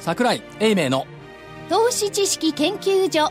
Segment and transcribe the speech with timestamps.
[0.00, 1.06] 桜井英明の
[1.68, 3.30] 投資知識研究所。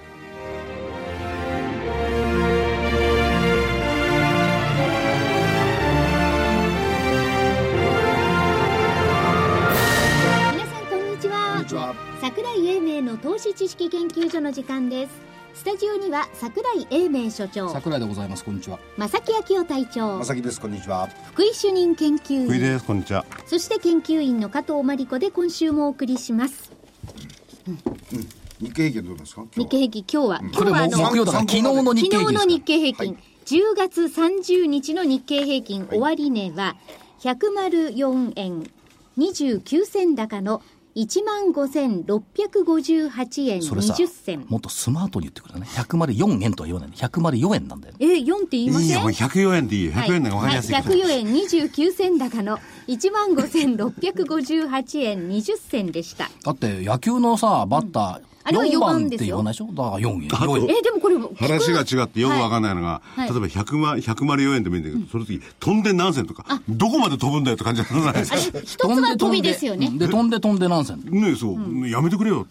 [10.53, 11.53] 皆さんこんにちは。
[11.53, 11.95] こんにちは。
[12.21, 17.69] 桜井英明の投資知識研究所の時間ですスタジオには桜井英明所長。
[17.73, 18.45] 桜井でございます。
[18.45, 18.79] こんにちは。
[18.95, 20.17] 正木昭夫隊長。
[20.17, 20.61] まさきです。
[20.61, 21.09] こんにちは。
[21.33, 22.45] 福井主任研究員。
[22.45, 22.85] 福井です。
[22.85, 23.25] こんにちは。
[23.45, 26.71] そして研究員の加藤真理子で今週もお送りします。
[28.61, 29.43] 日経平均どうですか？
[29.57, 30.05] 日経平均。
[30.09, 33.23] 今日は、今これも日はあの昨日の日経平均、はい。
[33.45, 35.89] 10月30日の日経平均。
[35.91, 36.77] 終値は
[37.19, 38.71] 104円
[39.17, 40.61] 29銭高の
[40.99, 47.93] 1万5658円それさ20銭もっとスマートに言ってくれね104円とは言わない104円なんだよ。
[47.97, 48.87] ねえ4って言いません？
[48.87, 49.91] いいよもう104円でいいよ。
[49.93, 56.29] 100円で分かりやすいから、はい、104円29銭高の1万5658円20銭でした。
[56.43, 59.25] だって野球のさバッター、あれは4 4番っ番ですよ。
[59.25, 59.65] て言わないでしょ？
[59.67, 60.27] だから4円。
[60.33, 60.77] あと4円。
[60.77, 63.29] えでもこれ話が違ってよく分かんないのが、はい。
[63.29, 66.61] 例えば100万104円でもいいんだけど、その時飛んで何銭とか。
[66.69, 68.59] どこまで飛ぶんだよって感じじゃないですか。
[68.59, 69.87] 一つは飛びですよね。
[69.87, 69.97] うん。
[69.97, 72.47] で飛んで飛んで何銭ねえそう、やめてくれよ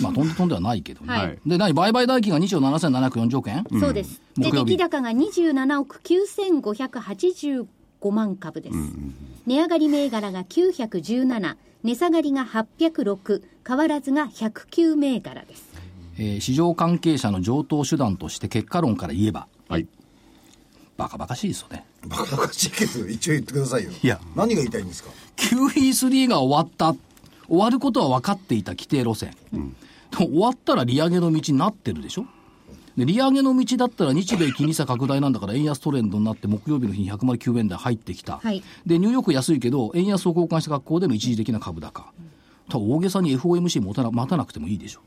[0.00, 4.20] まあ飛んで飛んではないけどね、はいで何売買代金が2兆7740億円、そうです。
[4.36, 7.66] で、出来高が27億9585
[8.10, 8.76] 万株です。
[9.46, 15.64] 値上がり銘柄が917、値下がりが806、変わらずが109銘柄です。
[16.18, 19.86] えー市場関係者の上等手段として結果論から言えばはい。
[20.96, 21.84] バカバカしいですよね。
[22.06, 23.90] バカバカしいけど一応言ってくださいよ。
[24.02, 24.20] いや。
[24.36, 26.94] 何が言いたいんですか？QE3 が終わった
[27.48, 29.72] 終わることは分かっていた規定路線、でも
[30.26, 32.26] 終わったら利上げの道になってるでしょ？
[32.96, 38.62] で利上げの道だったら日米金利差拡大なんだから円安トレンドになって木曜日の日に109円台入ってきた、はい。
[38.86, 42.12] でニューヨーク安いけど円安を交換した格好での一時的な株高
[42.72, 45.00] 多分大げさに FOMC 持たな待たなくてもいいでしょ。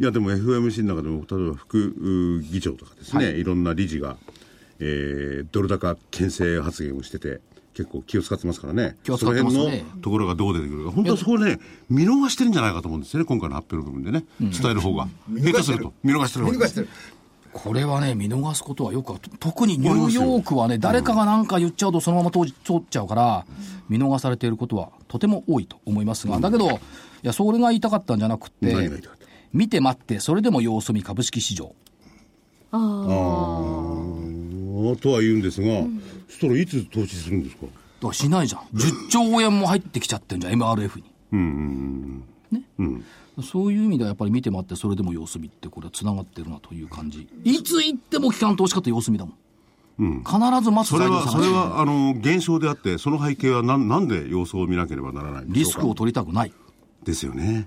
[0.00, 4.16] いやでも FOMC の中でも例えば副議長とかですね、い、ろんな理事が、
[4.80, 7.40] えー、ドル高牽制発言をしてて
[7.74, 8.96] 結構気を使ってますからね。
[9.04, 9.62] 気を使ってますね。
[9.62, 10.90] その辺のところがどう出てくるか。
[10.90, 15.06] 本当はそこね見逃してるんじゃないかと思うんですよね今回の発表の部分でね、伝える方が。
[15.28, 15.92] 下手すると。
[16.02, 16.88] 見逃してる見逃してる
[17.52, 22.44] これはね、見逃すことはよく特にニューヨークはね、誰かが何か言っちゃうと、そのまま通っ
[22.88, 23.44] ちゃうから、
[23.88, 26.74] 見逃されていることはとても多いと思いますが、だけど、い
[27.22, 28.90] や、それが言いたかったんじゃなくて
[29.52, 31.74] 見て待って、それでも様子見株式市場。
[32.72, 32.84] あと
[35.10, 35.82] は言うんですが、
[36.28, 37.66] そしたらいつ投資するんですか？
[38.00, 38.60] だしないじゃん。
[38.74, 41.04] 10兆円も入ってきちゃってんじゃん、MRF に。
[42.52, 42.62] ね、
[43.42, 47.28] そういう意味ではやっぱり見て待って、それでも様子見って、これはつながってるなという感じ。
[47.44, 49.34] いつ行っても機関投資家って様子見だもん。
[50.24, 55.78] 必ず待つそれは、それは、あの、現象であって、その背景はなん、なんで様子を見なければならないんでしょうか？
[55.78, 56.52] リスクを取りたくない。
[57.04, 57.66] ですよね。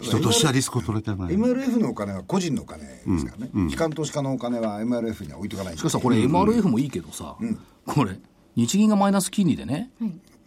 [0.00, 1.34] 人としてはリスクを取れてない。
[1.34, 7.36] MLF のお金は個人のお金ですからね、機関投資家のお金は MLF には置いとかないしかしさ、これ MRF もいいけどさ、
[7.86, 8.20] これ、
[8.56, 9.90] 日銀がマイナス金利でね、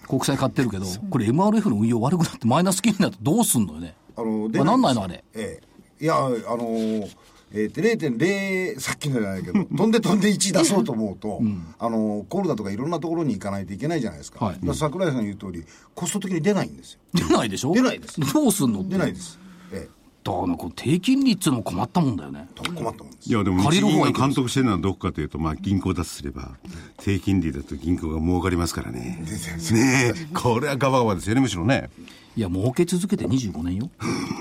[0.08, 3.96] 国債買ってるけど、これ MRF の運用悪くなってマイナス金利になってどうすんのよね。
[4.16, 5.24] あのあなんないのあれ？
[5.34, 5.60] え
[6.00, 6.04] え。
[6.04, 7.10] いやあのー
[7.54, 11.42] えー、で0.0さっきのじゃないけど飛んで飛んで1出そうと思うと、
[11.80, 14.56] あのーコールだとかいろんなところに行かないといけないじゃないですか,、はい。
[14.56, 17.00] だから桜井さん言う通りコスト的に出ないんですよ。
[17.14, 17.74] 出ないでしょ？
[17.74, 18.20] 出ないです。
[18.34, 18.92] どうすんのって。
[18.92, 19.38] 出ないです、
[19.74, 19.90] え
[20.24, 22.48] だからこう低金利っていうのも困ったもんだよね。
[22.64, 23.30] え、困ったもんです。
[23.30, 26.52] いや、でも借日銀が監督してるのはどこかというと、まあ銀行だとすれば、
[27.00, 29.26] 低金利だと銀行が儲かりますからね。
[29.74, 31.90] ねえ、これはガバガバですよね、むしろね。
[32.38, 33.90] いや、儲け続けて25年よ。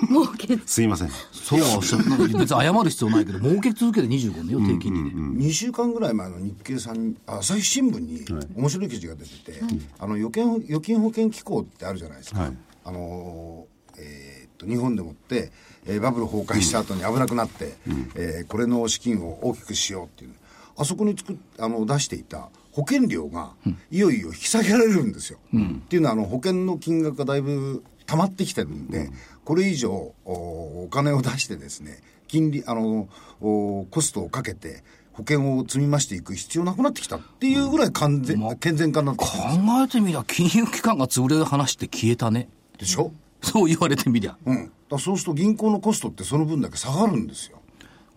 [0.09, 1.11] もうけすいません。
[1.33, 5.17] そうはおっしゃ別に謝る必要ないけど、儲け続けて25年よ、低金利で。
[5.17, 8.25] 2週間ぐらい前の日経さん朝日新聞に
[8.55, 9.61] 面白い記事が出てて、
[9.99, 12.57] あの預金預金保険機構ってあるじゃないですか、はい。
[12.85, 13.67] あの
[13.99, 15.51] えーっと日本でもって、
[15.87, 17.75] えーバブル崩壊した後に危なくなって、
[18.15, 20.31] えーこれの資金を大きくしようっていう。
[20.77, 23.53] あそこに作っあの出していた保険料が
[23.91, 25.39] いよいよ引き下げられるんですよ。
[25.55, 29.09] っていうのはあの保険の金額がだいぶ溜まってきてるんで、
[29.45, 29.93] これ以上
[30.25, 30.33] お
[30.85, 33.09] お金を出してですね金利あの
[33.41, 42.49] おコストをかけて保険を積み増していく必要なくなってきたっていうぐらい完全、健全化になってき考たえてみりゃ、金融機関が潰れる話って消えたね。
[42.79, 43.13] でしょ、
[43.43, 44.37] そう言われてみりゃ。
[44.45, 47.60] うん、そうすると銀行のコストってその分だけ下がるんですよ。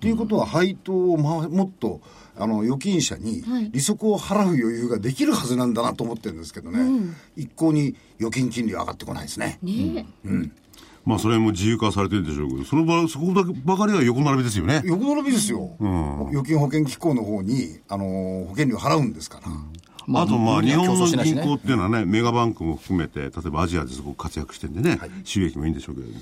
[0.03, 2.01] っていうことは配当を、ま、もっと
[2.35, 3.41] あの預金者に
[3.71, 9.59] 利息を払う余裕ができるはずなんだなと思ってるんですけどね、一向に預金金利は上がってこないですね。
[9.61, 10.05] ね
[11.05, 14.81] まあそれも自由化されてるでしょうけど、その場、そこだけばかりは横並びですよね。
[14.83, 15.73] 横並びですよ、
[16.29, 19.49] 預金保険機構の方に、あの保険料払うんですから、
[20.05, 26.21] まあと、まあ、日本の銀行っていうのはね、メガバンクも含めて、例えばアジアですごく活躍してんでね、収益もいいんでしょうけれども、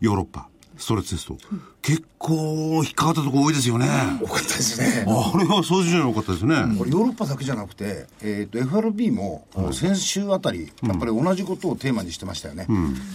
[0.00, 0.48] ヨーロッパ、
[0.80, 1.36] ストレステスト、
[1.82, 3.86] 結構引っかかったとこ多いですよね。
[4.22, 5.04] 多かったですね。
[5.06, 6.56] あれはそうじゃなかったですね。
[6.78, 12.66] これヨーロッパだけじゃなくて、えー、と FRB も先週あたり、やっぱり同じことをテーマにしてましたよね、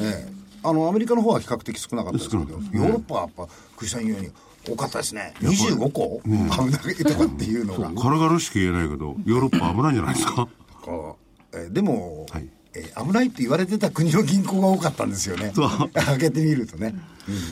[0.01, 3.45] ええあのアメリカの方は比較的少なかったですけど、ヨーロッパはやっぱ、
[3.75, 4.31] 福井さん言うように、
[4.67, 10.47] 多かったですね、25個、危ないとかっていうのが、軽々しく言えないけど、ヨーロッパ危ないんじゃないですか？
[10.81, 11.17] こ
[11.53, 15.69] うえーでも、はいえー危ないって言われてた国の銀行が多かったんですよね、そう。
[15.93, 16.95] 開けてみるとね。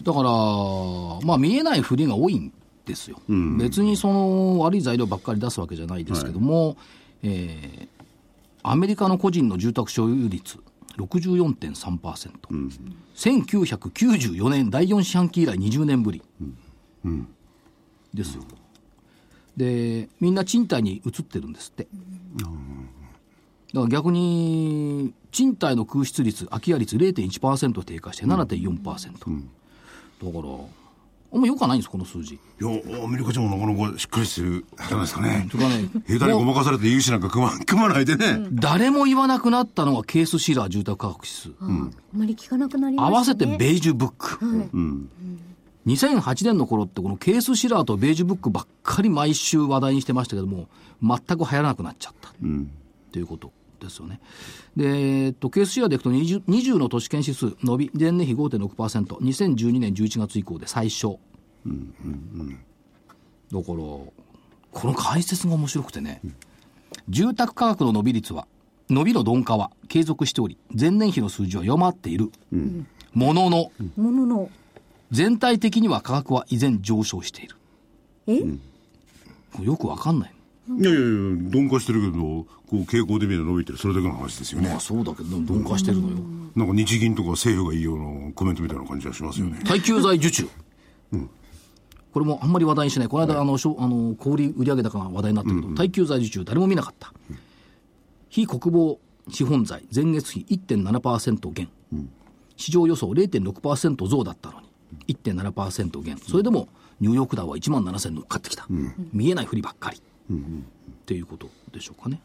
[0.03, 0.29] だから、
[1.25, 2.51] まあ、見えないふりが多いん
[2.85, 3.19] ですよ、
[3.57, 6.77] 別にその悪い材料ばっかり出すわけじゃないですけども、
[7.23, 8.03] えー
[8.65, 10.57] アメリカの個人の住宅所有率、
[10.97, 12.31] 64.3%、
[13.13, 16.21] 1994年第4四半期以来20年ぶり、
[18.13, 18.43] ですよ。
[19.57, 21.87] で、みんな賃貸に移ってるんですって。
[23.73, 28.83] だから逆に、賃貸の空室率、空き家率0.1%低下して7.4%。
[28.83, 30.53] だから、
[31.33, 32.35] あんまよくはないんです、この数字。
[32.35, 32.69] いや、
[33.03, 35.47] アメリカ人もなかなかしっかりしてるじゃないですかね。
[35.51, 38.45] それからね、下手にごまかされて融資なんか組ま 組まないでね。
[38.51, 41.49] 誰も言わなくなったのがケースシラー住宅価格指数。
[41.59, 41.65] あ
[42.15, 43.15] まり聞かなくなりましたね。
[43.15, 44.69] 合わせてベージュブック。
[45.87, 50.69] 2008年の頃ってこのケースシラーとベージュブックばっかり毎週話題にしてましたけども、
[51.01, 52.31] 全く流行らなくなっちゃった。
[53.11, 53.51] ということ
[53.83, 54.19] ですよね。
[54.75, 61.19] で、えっと、ケースシラーでいくと 20, 20の都市圏指数伸び、前年比5.6%、2012年11月以降で最小。
[63.51, 64.11] だから、こ
[64.83, 66.21] の解説が面白くてね、
[67.09, 68.47] 住宅価格の伸び率は、
[68.89, 72.31] 伸びの鈍化は継続しており、前年比の数字は弱まっている。
[73.13, 74.49] ものの、ものの、
[75.11, 77.55] 全体的には価格は依然上昇している。
[78.27, 78.41] え、
[79.53, 80.33] これよくわかんない。
[80.69, 84.79] いやいやいや、鈍化してるけど、こう傾向で見ると伸びてる、それだけの話ですよねまあ。
[84.79, 86.17] そうだけど、鈍化してるのよ。
[86.55, 89.59] なんか日銀とか政府がいいようなコメントみたいな感じがしますよね。
[89.65, 90.47] 耐久財受注。
[92.13, 93.07] これもあんまり話題にしない。
[93.07, 97.11] この間、あの、しょあの小売売上高が話題になったけど、耐久財受注誰も見なかった。
[98.29, 98.99] 非国防
[99.29, 101.69] 資本財前月比1.7%減。
[102.55, 106.17] 市場予想0.6%増だったのに、1.7%減。
[106.19, 106.69] それでも、
[106.99, 108.67] ニューヨークダウは1万7000乗っかってきた。
[109.11, 110.01] 見えないふりばっかり。
[110.31, 110.35] っ
[111.05, 112.19] ていうことでしょうかね。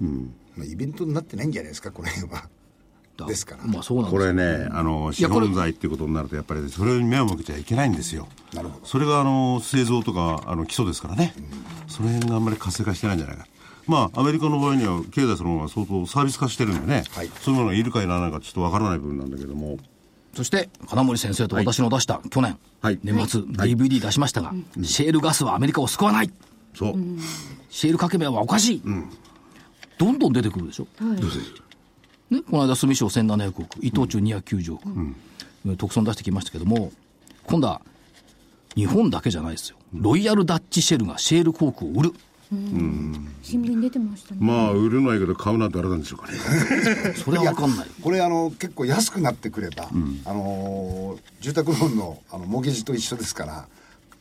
[0.56, 2.48] まあ、イベントになってないんじゃないですか、これは。
[3.18, 3.26] だ。
[3.26, 3.64] ですから。
[3.64, 8.28] まあそうなんですよこれね、あの、資本財っていうことになると、やっぱりそれに目を向けちゃいけないんですよ。
[8.54, 8.86] なるほど。
[8.86, 11.34] それが、あの、製造とか、あの、基礎ですからね。
[11.88, 13.46] その辺があんまり活性化してないんじゃないか。
[13.86, 17.30] まあ、アメリカの場合には、経済そのものが相当サービス化してるんでね、はい。
[17.40, 19.78] そういうものがいるかいらないかちょっとわからない部分なんだけども、
[20.34, 23.00] そして、金森先生と私の出した、去年、はい。
[23.02, 24.52] 年末、DVD 出しましたが、
[24.82, 26.30] シェールガスはアメリカを救わない。
[26.74, 26.94] そう。
[27.70, 28.82] シェール革命はおかしい。
[29.98, 30.86] どんどん出てくるでしょ。
[32.30, 36.92] ね、この間、住所1700億、伊藤忠290億、特損出してきましたけども、
[37.46, 37.80] 今度は、
[38.76, 39.76] 日本だけじゃないですよ。
[39.94, 42.12] ロイヤルダッチシェルがシェール航空を売る。
[43.42, 44.40] 新聞出てましたね。
[44.40, 46.38] まあ、売るのはいいけど、買うなんてあれなんでしょうかね。
[47.16, 47.86] それはわかんない。
[48.02, 49.88] これあの結構安くなってくれば、
[50.24, 53.68] あのー住宅ローンのあのモーゲージと一緒ですから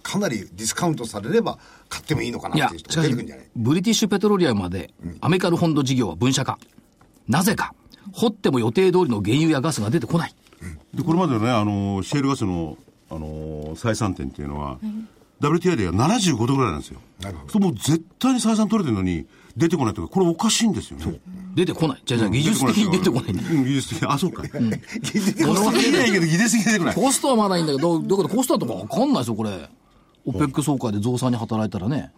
[0.08, 1.60] かなりディスカウントされれば
[1.90, 6.58] 買ってもいいのかなっていう、人が出てくるんじゃない、ブリティッシュペトロリアムまで、アメリカの本土事業は分社化。
[7.28, 7.74] なぜか、
[8.14, 10.36] 掘っても予定通りの原油やガスが出てこない。
[10.94, 12.78] で、これまでね、あの、シェールガスの、
[13.10, 14.80] あの、採算点っていうのは、
[15.42, 17.02] WTI では75度ぐらいなんですよ。
[17.20, 19.26] なるほどもう絶対に採算取れてるのに、
[19.58, 21.20] 出てこないとか、これおかしいんですよね。
[21.56, 22.02] 出てこない。
[22.06, 23.44] じゃあ、じゃあ技術的に出てこないんだ。
[23.50, 24.08] うん技術的に。
[24.08, 24.44] あ、そうか。
[24.44, 24.50] 技
[25.02, 26.96] 術的このにないけど、技術的に出てこない。
[26.96, 29.50] コストはまだいいんだけど、だけどコストはとかわかんないですよ、これ。
[30.28, 32.12] オペック総会で増産に働いたらね。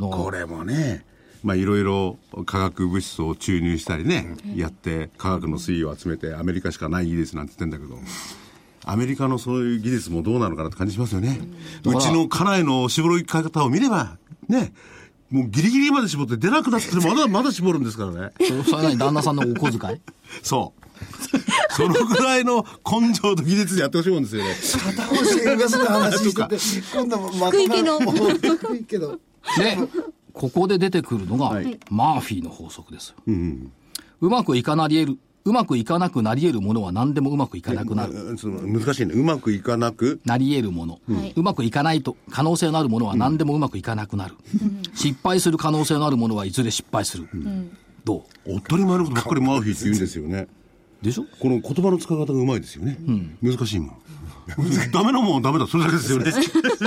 [0.00, 1.04] だからこれもね、
[1.44, 8.00] まあいろいろ化学物質を注入したりね、やって化学の水を集めてアメリカしかない技術なんて言ってんだけど、
[8.84, 11.40] アメリカのそういう技術もどうなのかなって感じしますよね。
[11.84, 14.72] うちの家内の絞り方を見れば、ね、
[15.30, 18.32] もうギリギリまで絞って出なくなってもまだまだ絞るんですからね。
[18.64, 20.00] そそれ旦那さんのお小遣い
[20.42, 20.82] そう。
[21.70, 24.54] そのぐらいの根性と技術でやってほしいもんですよね。
[24.94, 26.56] 片方シェールガスの話してて
[26.94, 29.18] 今度はま福井家のもう福井けど。
[29.58, 29.78] で、
[30.32, 31.78] ここで出てくるのが、はい。
[31.90, 33.16] マーフィーの法則ですよ。
[34.20, 38.14] うまくいかなり得る、うまくいかなくなり得るものは何でもうまくいかなくなる。
[38.14, 39.14] 難しいね。
[39.14, 41.00] うまくいかなく、なり得るもの、
[41.34, 44.36] うまくいかないと可能性のあるものは何でもうまくいかなくなる、
[44.94, 47.28] 失敗する可能性のあるものはいずれ失敗する、
[48.04, 48.60] どう？
[48.60, 50.46] 当たり前のことばっかりマーフィーって言うんですよね。
[51.02, 51.24] でしょ？
[51.40, 52.98] この言葉の使い方がうまいですよね。
[53.42, 53.96] 難しいもん。
[54.92, 56.32] ダメなもんはダメだ、それだけですよね。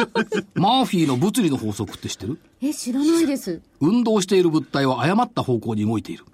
[0.55, 2.39] マーフィーの物理の法則って知ってる？
[2.61, 3.61] え、知らないです。
[3.79, 6.25] 運動している物体は誤った方向に動いている。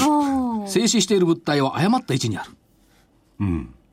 [0.00, 0.68] ああ。
[0.68, 2.50] 静止している物体は誤った位置にある。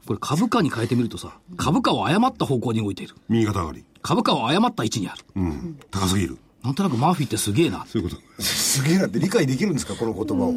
[0.06, 3.16] これ株価に変えてみるとさ、株価は誤った方向に動いている。
[3.30, 3.84] 右肩上がり。
[4.02, 5.24] 株価は誤った位置にある。
[5.36, 5.80] うん。
[5.92, 6.38] 高すぎる。
[6.62, 7.86] なんとなくマーフィーってすげえな。
[7.88, 8.22] そういうこと。
[8.44, 9.96] すげえなって理解できるんですか？
[9.96, 10.54] この言葉を、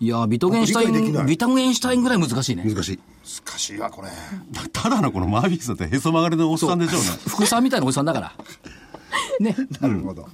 [0.00, 2.64] いやー、ビトゲンシュタイン、理解できないビトゲンシュタインぐらい難しいね。
[2.64, 2.98] 難しい。
[3.46, 4.08] 難しいわこれ
[4.72, 7.06] ただのこのマーフィーさんってへそ曲がりのおっさんでしょうね。
[7.28, 8.32] 福さんみたいなおじさんだから。
[9.40, 9.56] ね。
[9.80, 10.28] なるほど、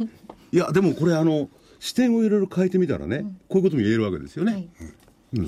[0.52, 1.48] いや、でもこれあの、
[1.78, 4.68] 視点をいろいろ変えてみたらね、こういうことも言えるわけですよね。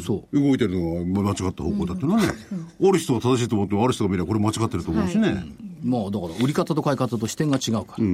[0.05, 0.41] そう。
[0.41, 5.45] 動いてるのが間違った方向だってのはね、ある人は正しいと思ってもある人が見ればこれ間違ってると思うしね。
[5.83, 8.05] もうだから売り方と買い方と視点が違うから、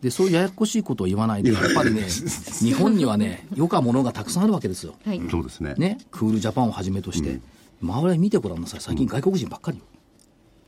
[0.00, 5.20] でそういうややこしいことを言わないでやっぱりね日本にはね余暇物がたくさんあるわけですよ、はい。
[5.30, 5.74] そうですね？
[5.76, 7.40] ね、クールジャパンをはじめとして、
[7.82, 8.80] 周り見てごらんなさい。
[8.80, 9.78] 最近外国人ばっかり。
[9.78, 9.84] よ、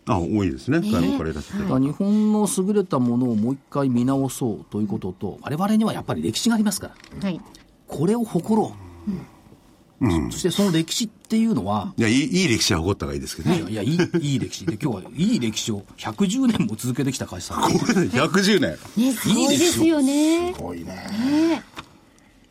[0.06, 0.80] あ、多いですね。
[0.80, 1.66] 外国からいらっしゃって。
[1.80, 6.94] 日本の優れたものをもう一回見直そうということと我々にはやっぱり歴史がありますから。
[7.22, 7.40] はい。
[7.86, 8.74] これを誇ろ
[9.08, 9.10] う、
[10.30, 13.56] そしてその歴史っていうのはいや、いい、いい歴史は誇った方がいいですけどね。
[13.56, 13.98] いやいやいい
[14.32, 18.78] いい歴史で今日はいい歴史を110年も続けてきた会社さんこれね110年。
[18.96, 20.52] ね、すごいですよね。
[20.54, 21.62] すごいねね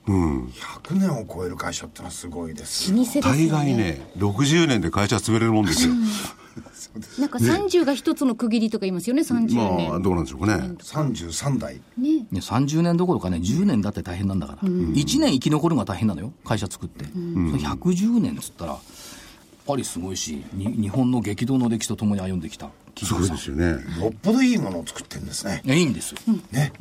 [0.08, 3.48] 100年を超える会社ってのはすごいです老舗ですよね。
[3.48, 5.94] 大概ね、60年で会社潰れるもんですよ。
[7.20, 9.90] なんか30が一つの区切りとか言いますよね、30年。
[9.90, 10.48] まあ、どうなんでしょうか。
[10.48, 10.76] ね。
[10.80, 11.82] 33代。
[11.98, 12.20] ね。
[12.20, 17.06] ね、30年どころかね、10年だって大変なんだから、1年生き残るのが大変なのよ、会社作って。
[17.06, 18.82] それ110年っつったら、やっ
[19.66, 22.70] ぱりすごいし、に日本の激動の歴史とともに歩んできた
[23.04, 24.04] すごい企業さんですよね。
[24.04, 25.62] よっぽどいいものを作ってるんですね。
[25.66, 26.18] いやいいんですよ。
[26.52, 26.72] ね、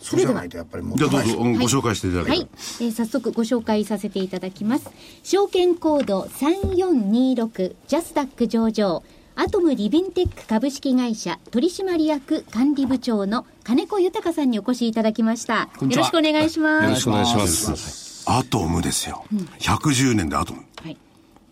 [0.00, 2.48] そうじゃないとやっぱりもじゃあどうぞ、ご紹介していただけはい、
[2.80, 4.88] えー早速ご紹介させていただきます。
[5.22, 9.02] 証券コード3426ジャスダック上場
[9.36, 15.68] アトムリビンテック株式会社取締役管理部長の金子豊さんにお越しいただきました。
[15.80, 16.84] よろしくお願いします。
[16.84, 18.24] よろしくお願いします。
[18.30, 19.24] アトムですよ。
[19.58, 20.62] 110年でアトム。
[20.80, 20.96] はい。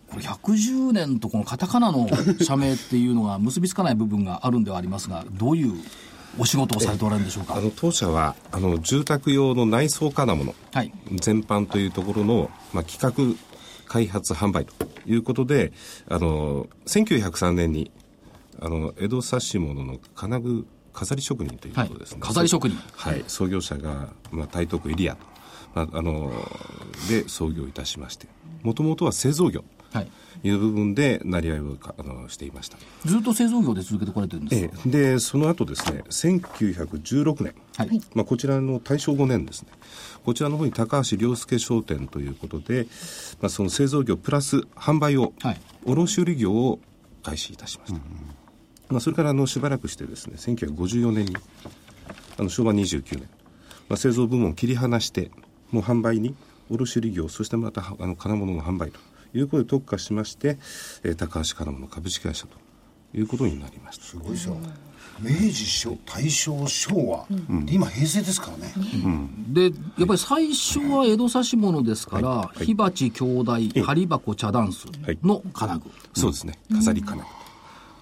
[0.09, 2.07] これ110年とこのカタカナの
[2.41, 5.73] 社名っていうのが結びつかない部分があるんではありますが、どういう
[6.39, 7.55] お仕事をされておられるんでしょうか？
[7.57, 7.59] あ。
[7.59, 10.93] の当社はあの住宅用の内装金物はい。
[11.11, 13.37] 全般というところの、まあ、企画
[13.85, 14.73] 開発販売と
[15.05, 15.73] いうことで
[16.07, 17.91] あの1903年に
[18.59, 22.77] あの江戸指物の金具飾り職人ということですね、はい飾り職人。
[22.95, 23.23] はい。
[23.27, 25.25] 創業者が、まあ、台東区エリアと、
[25.73, 26.31] まあ、あの
[27.09, 28.27] で創業いたしまして。
[28.61, 30.11] もともとは製造業はい。
[30.41, 32.77] という部分で成り合いをかあのしていました。
[33.05, 34.89] ずっと製造業で続けてこられてるんですか、ええ。
[34.89, 37.55] でその後ですね1916年。
[37.77, 38.01] はい。
[38.13, 39.69] まあ、こちらの大正5年ですね、
[40.23, 42.87] こちらの方に高橋良介商店ということで、
[43.41, 46.79] まあ、その製造業プラス販売を、はい卸売業を
[47.23, 47.99] 開始いたしました。
[48.89, 51.35] まあ、それからあのしばらくしてですね、1954年に、
[52.37, 53.29] あの昭和29年、
[53.89, 55.31] まあ、製造部門を切り離して、
[55.71, 56.35] もう販売に、
[56.69, 58.99] 卸売業、そしてまたあの金物の販売と
[59.33, 60.57] いうことで特化しまして、
[61.03, 62.57] えー高橋金物株式会社と
[63.13, 64.05] いうことになりました。
[64.05, 64.57] すごいですよ
[65.23, 67.25] 明治昭大正昭和、
[67.65, 68.73] で今平成ですからね、
[69.49, 69.69] で、や
[70.03, 74.85] っぱり最初は江戸指物ですから、火鉢兄弟、針箱茶ダンス
[75.23, 75.91] の金具。
[76.13, 77.23] そうですね、飾り金具。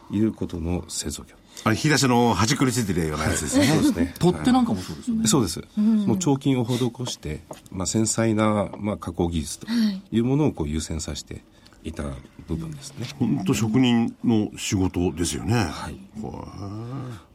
[0.10, 1.36] ということの製造業。
[1.64, 3.66] あれ、引き出しの端っこについてるようなやつですね。
[3.68, 4.16] そうですね。
[4.20, 5.28] 取っ手なんかもそうですよね。
[5.28, 5.64] そうです。
[5.78, 6.78] もう彫金を施
[7.12, 9.68] して、まあ、繊細な、まあ、加工技術と
[10.12, 11.44] いうものをこう優先させて
[11.84, 12.04] いた
[12.48, 13.08] 部分ですね。
[13.18, 15.56] 本当職人の仕事ですよね。
[15.56, 15.98] はい。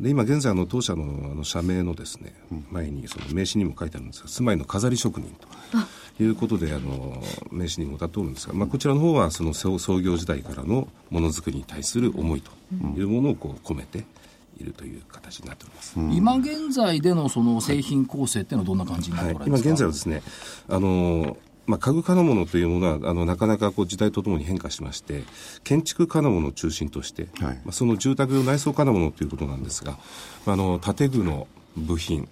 [0.00, 2.34] で今現在あの当社のあの社名のですね、
[2.70, 5.34] 前にその名刺にも書いてあるんですが住まいの飾り職人
[6.16, 12.50] ということであの名刺にも歌っておるんですが、まあ、こちらの方はその創創業時代からのものづくりに対する思いと
[12.96, 14.04] いうものをこう込めて
[14.58, 15.98] いるという形になっております。
[15.98, 20.22] 今現在でのその製品構成っていうのはどんな感じになっておられますか、今現在はですね、
[20.68, 21.36] あの
[21.66, 25.24] まあ、家具金物というものはあのなかなかこう時代とともに変化しまして
[25.64, 27.54] 建築金物を中心として、はい。
[27.56, 29.98] まあ、その住宅用内装金物ということなんですが、
[30.44, 32.28] まあ、あの建具の部品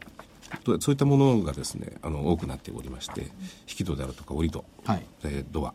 [0.62, 3.28] とそういったものがですねあの多くなっておりまして引
[3.66, 5.06] き戸であるとか折り戸、はい。
[5.24, 5.74] えードア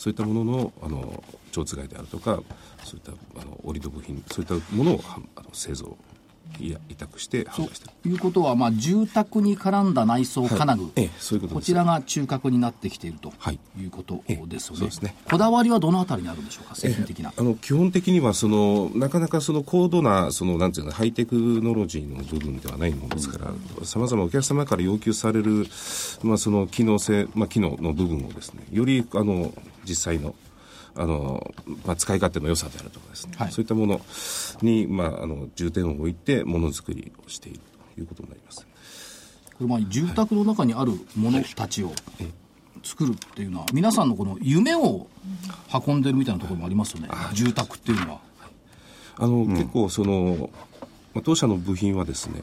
[0.00, 2.40] そういったもののあの蝶つがいであるとか
[2.84, 5.94] そういったあの折り戸部品そういったものをはあの製造
[6.60, 7.94] 委託して販売している。
[8.02, 13.58] ということは、まあ、住宅に絡んだ内装金具、ええそういうこちらが中核になってきているとはい。
[13.78, 14.78] いうことええですよね。
[14.78, 15.14] そうですね。
[15.24, 17.32] こだわりはどのあたりにあるんでしょうか、製品的な。
[17.36, 25.66] あの基本的にはそのなかなかその高度なそのなんていうのハイテクノロジーの部分ではないものですからさまざまお客様から要求される、
[26.22, 29.52] まあ、その機能性、まあ、機能の部分をですねよりあの
[29.84, 30.34] 実際の
[30.94, 31.52] あの、
[31.86, 33.52] まあ、使い勝手の良さであるとかですね、はい。
[33.52, 34.00] そういったもの
[34.62, 37.60] に、まあ、あの重点を置いてものづくりをしている
[37.94, 38.66] ということになります。
[39.58, 41.92] これまあ住宅の中にあるものたちを
[42.82, 45.06] 作るっていうのは、皆さんのこの夢を
[45.86, 48.20] 運んでるみたいなところもありますよね、住宅っていうのは。
[49.16, 50.50] あの、結構その、
[51.12, 52.42] まあ、当社の部品はですね、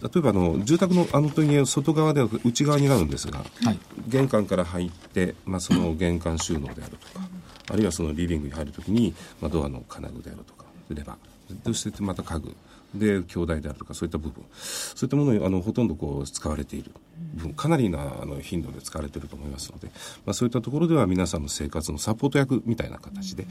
[0.00, 3.78] 例えばあの住宅のあの時外側では内側になるんですが、はい。
[4.06, 7.28] 玄関から入って、まあ、その玄関収納であるとか、
[7.70, 11.16] あるいはそのリビングに入るときに、まあ、ドアの金具であるとかレバー。
[11.64, 12.54] そしてまた家具。
[12.94, 14.42] で兄弟であるとかそういった部分。
[14.50, 16.90] そういったものにあのほとんどこう使われている。
[17.34, 17.54] 部分。
[17.54, 19.88] かなりなあの頻度で使われていると思いますので、
[20.24, 23.46] まあ、そういったところでは皆さんの生活のサポート役みたいな形で、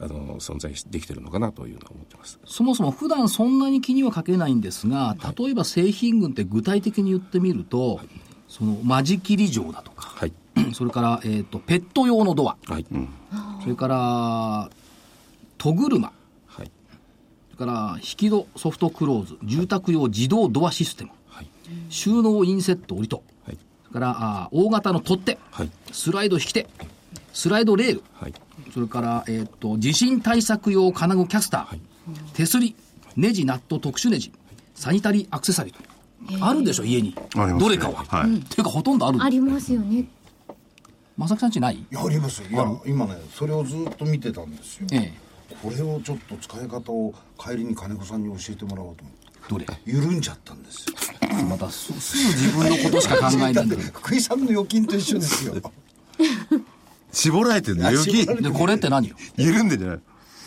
[0.00, 2.38] あの存在できているのかなというのは思ってます。
[2.46, 8.00] そもそも普段そんなに気にはかけないんですが、例えば製品群って具体的に言ってみると、
[8.48, 10.32] その間仕切り錠だとか、はい、
[10.74, 12.86] それから、えっ、と、ペット用のドア、はい。
[13.62, 14.70] それから、
[15.58, 16.12] 戸車、
[16.46, 16.70] はい。
[17.54, 21.46] それから、引き戸ソフトクローズ、住宅用自動ドアシステム、はい。
[21.88, 23.58] 収納インセット折り戸、はい。
[23.88, 25.70] それから、あ大型の取っ手、はい。
[25.90, 26.68] スライド引き手、
[27.32, 28.34] スライドレール、はい。
[28.72, 31.78] それから、えっ、と、地震対策用金具キャスター、
[32.34, 32.74] 手すり、
[33.16, 34.32] ネジ、ナット、特殊ネジ、
[34.74, 35.92] サニタリーアクセサリーと。
[36.40, 37.14] あるでしょ、家に。
[37.16, 37.60] ありますね。
[37.60, 38.04] どれかは。
[38.04, 38.36] はい。
[38.36, 39.22] っていうか、ほとんどある。
[39.22, 40.06] ありますよね。
[41.22, 41.76] まさきさんちない？
[41.76, 42.48] いやありますよ。
[42.50, 44.88] いや今ねそれをずっと見てたんですよ。
[44.90, 45.54] ええ。
[45.62, 49.64] これをちょっと使い方を帰りに金子さんに教えてもらおうと思って。
[49.66, 49.80] どれ？
[49.86, 50.96] 緩んじゃったんですよ。
[51.48, 53.76] またす、すぐ自分のことしか考えないんだ。
[53.92, 55.54] 福井さんの預金と一緒ですよ。
[57.12, 57.86] 絞られてるの？
[57.86, 58.26] 預金？
[58.42, 59.14] で、これって何よ？
[59.36, 59.98] 緩んでんじゃない？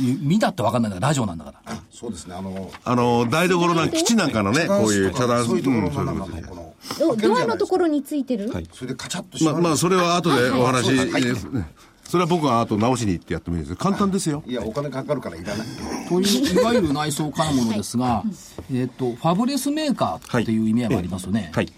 [0.01, 1.61] い見たって分かんないんだから、ラジオなんだから。
[1.67, 2.35] あそうですね。
[2.35, 6.64] あのあの台所なん基地なんかのねこういう茶段そういうところうんそういうことの中のこの
[6.99, 8.67] ドドアのところについてる、はい。
[8.71, 11.21] それでカチャッと閉まあまあそれは後でお話はい。
[11.21, 11.67] ですね。
[12.07, 13.69] それは僕が後直しに行ってやってもいいです。
[13.71, 14.43] よ簡単ですよ。
[14.45, 15.67] いやお金かかるからいらない。
[16.07, 18.23] という、いわゆる内装金物ですが、
[18.71, 21.51] えっと、ファブレスメーカーっていう意味合いもありますよね。
[21.53, 21.73] はい。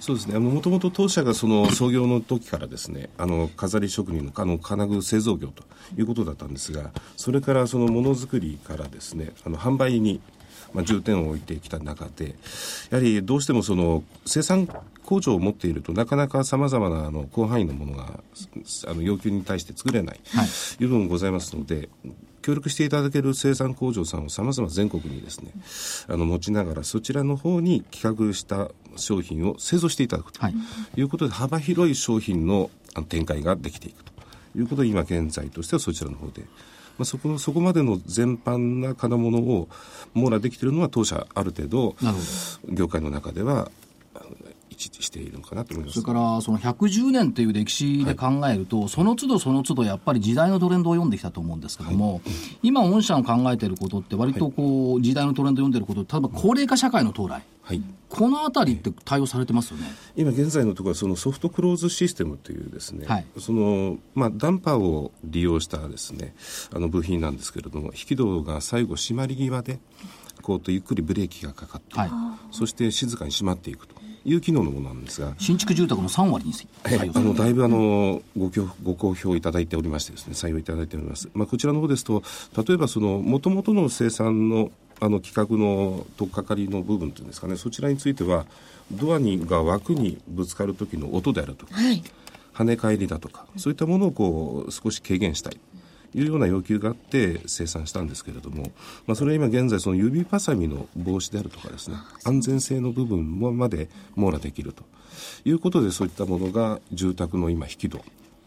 [0.00, 0.38] そうですね。
[0.38, 5.64] もともと当社がその創業の時からですね、あの、飾り職人の、あの、金具製造業と
[5.98, 10.22] いうことだったんですが、それからそのものづくりからですね、あの、販売に、
[10.74, 12.34] まあ、重点を置いてきた中で、
[12.90, 14.68] やはりどうしてもその、生産
[15.08, 18.20] 工場を持っているとなかなかさまざまなあの広範囲のものが
[18.86, 20.48] あの要求に対して作れない、はいい、
[20.84, 21.88] う部分もございますので
[22.42, 25.50] 協力していただける生産工場さんをさまざま全国にですね
[26.08, 30.54] あの持ちながらそちらの方に企画した商品を製造していただくとはい
[30.98, 32.70] いうことで、幅広い商品の
[33.08, 34.12] 展開ができていくと
[34.56, 36.44] いうことで今現在としてはそちらの方で。
[36.98, 39.68] まあ、そこそこまでの全般な金物を
[40.14, 41.94] 網羅できているのは当社ある程度
[42.68, 43.70] 業界の中では
[44.78, 46.00] しているのかなと思います。
[46.00, 52.20] それから、その110年という歴史で考えると、その都度その都度やっぱり時代のトレンドを読んできたと思うんですけども、
[52.62, 57.82] 今、御社の考えていることって、割とこう、時代のトレンドを読んでること、例えば高齢化社会の到来、はい。
[58.08, 59.86] このあたりって対応されてますよね？
[60.16, 63.26] 今現在のところはそのソフトクローズシステムというですね、はい。
[63.38, 66.34] そのまあ、ダンパーを利用したですね
[66.72, 69.78] あの部品なんですけれども引き戸が最後締まり際で
[70.40, 72.10] こうとゆっくりブレーキがかかって、はい。
[72.50, 73.94] そして静かに閉まっていくと
[74.28, 82.22] いう機能のものなんですが、新築住宅の3割に採用あのだいぶあのごきょご好評いただいておりましてですね採用いただいております、まあ、こちらの方ですと
[82.56, 88.46] 例えばその元々の生産のあの企画の取っかかりの部分というんですかねそちらについては
[88.90, 92.02] ドアにが枠にぶつかる時の音であるとか、はい。
[92.52, 95.52] 跳ね返りだとかそういったものをこう少し軽減したい。
[95.52, 95.60] と
[96.14, 98.70] いうような要求があって生産したんですけれども、
[99.06, 104.84] まあ、それは今現在その指パサミの防止であるとかですね安全性の部分もまで網羅できると。
[105.44, 108.00] いうことでそういったものが住宅の今引き戸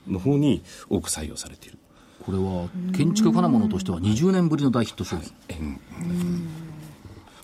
[0.08, 1.78] の方に多く採用されている。
[2.26, 5.80] これは建築金物としては20年ぶりの大ヒット商品。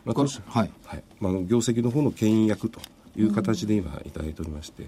[0.06, 0.71] まあ、これ当社はい。
[0.86, 1.03] はい。
[1.19, 2.80] まあ、業績の方の牽引役と
[3.17, 4.88] いう形で今いただいておりまして、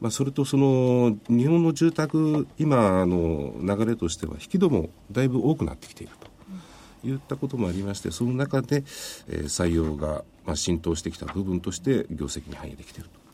[0.00, 8.84] まあ、それとその日本の住宅今の流れとしては引き戸もだいぶ多くなってきているといったこともありましてその中で、
[9.28, 13.25] えー採用が、まあ、浸透してきた部分として業績に反映できていると。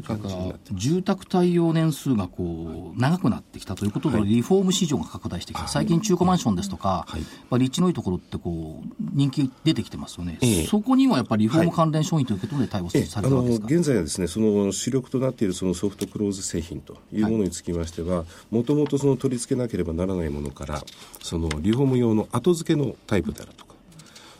[0.00, 7.20] だか住宅対応年数がこう長くなってきたということで、リフォーム市場が拡大してきた、最近、中古マンションですとか、はい。
[7.50, 10.66] まあ、立地のいいところってこう人気出てきてますよね、ええ。
[10.66, 13.66] そこにはやっぱりリフォーム関連商品ということで対応ええされてるわけですか？
[13.66, 20.82] 現在はですねその主力となっているそのソフトクローズ製品というものにつきましてはもともとその取り付けなければならないものから
[21.22, 23.64] そのリフォーム用の後付けのタイプであると。
[23.64, 23.67] か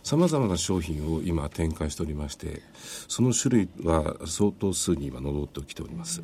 [0.09, 2.63] さまざまな商品を今展開しておりまして
[3.09, 6.23] その種類は相当数に今上ってきております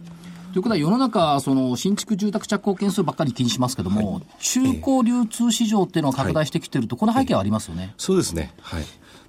[0.55, 7.93] ということは世の中、その新築住宅着工件数ばっかり気にしますけども、中古流通市場っていうのは拡大してきてると、この背景はありますよね。
[7.99, 8.53] そうですね。
[8.61, 8.85] はい。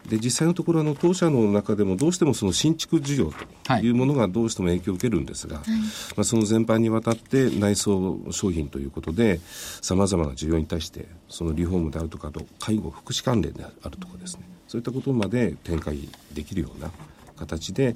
[0.10, 9.39] で実際のところあの当社の中でもどうしてもその新築需要というものがどうしても影響を受けるんですが、はい、まあ、その全般にわたって内装商品ということで
[9.82, 15.98] さまざまな需要に対してそのリフォームであるとかと介護福祉関連であるとかですねそういったことまで展開
[16.34, 16.91] できるような
[17.36, 17.95] 形で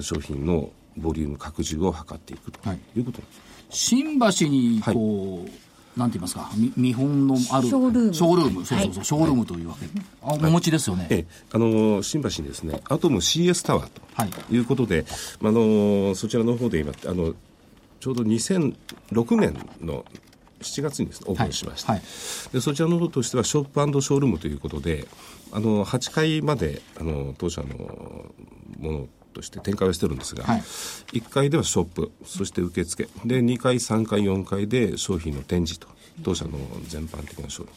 [0.00, 2.58] 商品のボリューム拡充を図っていくと
[2.96, 3.26] いうこと、はい、
[3.70, 8.14] 新橋にこう、はいなんて言いますか、見本のあるショールーム。
[8.14, 9.86] ショールーム、そうそうそう、ショールームというわけ。
[10.22, 11.06] あ、お持ちですよね。
[11.10, 14.58] ええ、あの、新橋にですね、アトム CS タワーとい。
[14.58, 15.04] うことで、
[15.42, 17.34] あの、そちらの方で今、あの、
[17.98, 20.04] ちょうど2006年の
[20.60, 22.00] 7月にです、ね、オープンしました、はい。
[22.00, 25.06] はい、でそちらの方としてはショップショールームということで
[25.52, 27.68] あの8階まであの当社の
[28.78, 33.08] ものとして展開をしてるんですが、はい、1階ではショップそして受付。
[33.24, 35.88] で2階3階4階で商品の展示と
[36.22, 36.52] 当社の
[36.88, 37.72] 全般的な商品。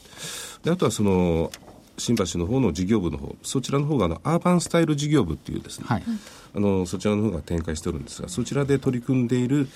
[0.64, 1.52] であとはその
[1.98, 6.04] 新橋の方の事業部の方そちらの方があのアーバンスタイル事業部っていうですね、はい、
[6.56, 9.68] あのそちらの方が展開しておるんですがそちらで取り組んでいる、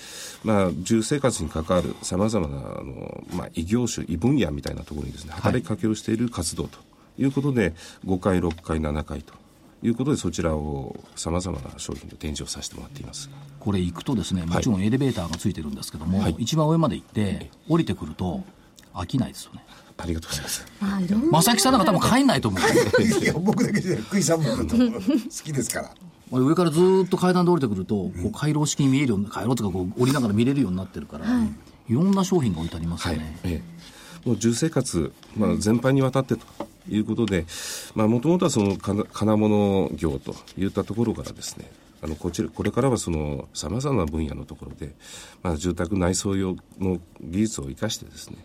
[0.44, 6.80] まあ、住生活に関わるさまざまなあの、まあ、異業種異分野みたいなところにですね働きかけをしている活動と
[7.20, 7.74] いうことで、はい、
[8.08, 9.34] 5回6回7回と
[9.84, 13.30] いうことでそちらをさまざまな商品の展示をさせてもらっています。
[13.60, 18.44] これ行くとですねもちろんエレベーターがついてるんですけども、はい、一番上まで行って降りてくると
[18.94, 19.63] 飽きないですよね。
[19.98, 20.66] ありがとうございます。
[21.50, 23.24] 正木さんなんか多分帰んないと思う。
[23.24, 24.63] いや、僕だけじゃ福井さんも好
[25.44, 25.92] きですから。
[26.32, 31.48] 上からずっと階段で降りてくると、こう回廊式に見えるように、回廊とかこう降りながら見れるようになってるから、はい、
[31.92, 33.40] いろんな商品が置いてありますよね。
[33.44, 33.54] はい。
[33.54, 33.62] ええ、
[34.28, 36.46] もう住生活、まあ、全般にわたってと
[36.90, 37.46] いうことで、
[37.96, 44.94] もともとはその金物業といったところからですね、あのこちらこれからはそのさまざまな分野のところで、
[45.44, 48.38] まあ、住宅内装用の技術を生かしてですね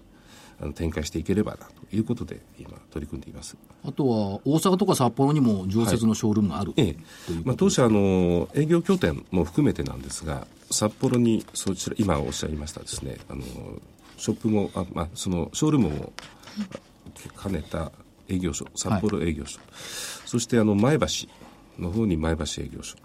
[0.60, 3.56] あの展開していければなということで今取り組んでいます。
[3.84, 7.32] あとは大阪とか札幌にも常設のショールームがある、はい、ええ。
[7.44, 13.42] まあ、当社あの営業拠点も含めてなんですが札幌にそちら今おっしゃいましたですねあの
[14.22, 16.12] ショップもあ、まあ、そのショールームを
[17.42, 17.90] 兼ねた
[18.28, 19.68] 営業所札幌営業所、はい、
[20.26, 21.06] そしてあの前橋
[21.76, 22.96] の方に前橋営業所。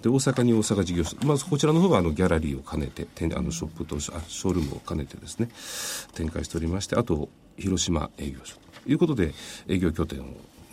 [0.00, 5.50] で大阪に大阪事業所、まずこちらの方はあのギャラリーを兼ねてあのショップとショールームを兼ねてですね
[6.14, 8.56] 展開しておりましてあと広島営業所。
[8.84, 9.34] ということで
[9.68, 10.24] 営業拠点を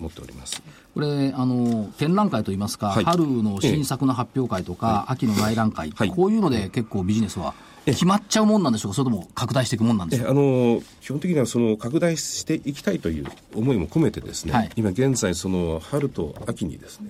[0.01, 0.61] 持っております。
[0.93, 7.53] これあの展覧会といいますか、はい、春の新作の発表会とか、はい、秋の内覧会、はい、こういうので結構ビジネスは
[7.85, 10.29] 決まっちゃうもんなんでしょうか、それとも拡大していくもんなんでしょう？
[10.29, 17.09] あの基本的にはその拡大していきたいという思いも込めてですね、はい、今現在、その春と秋にですね、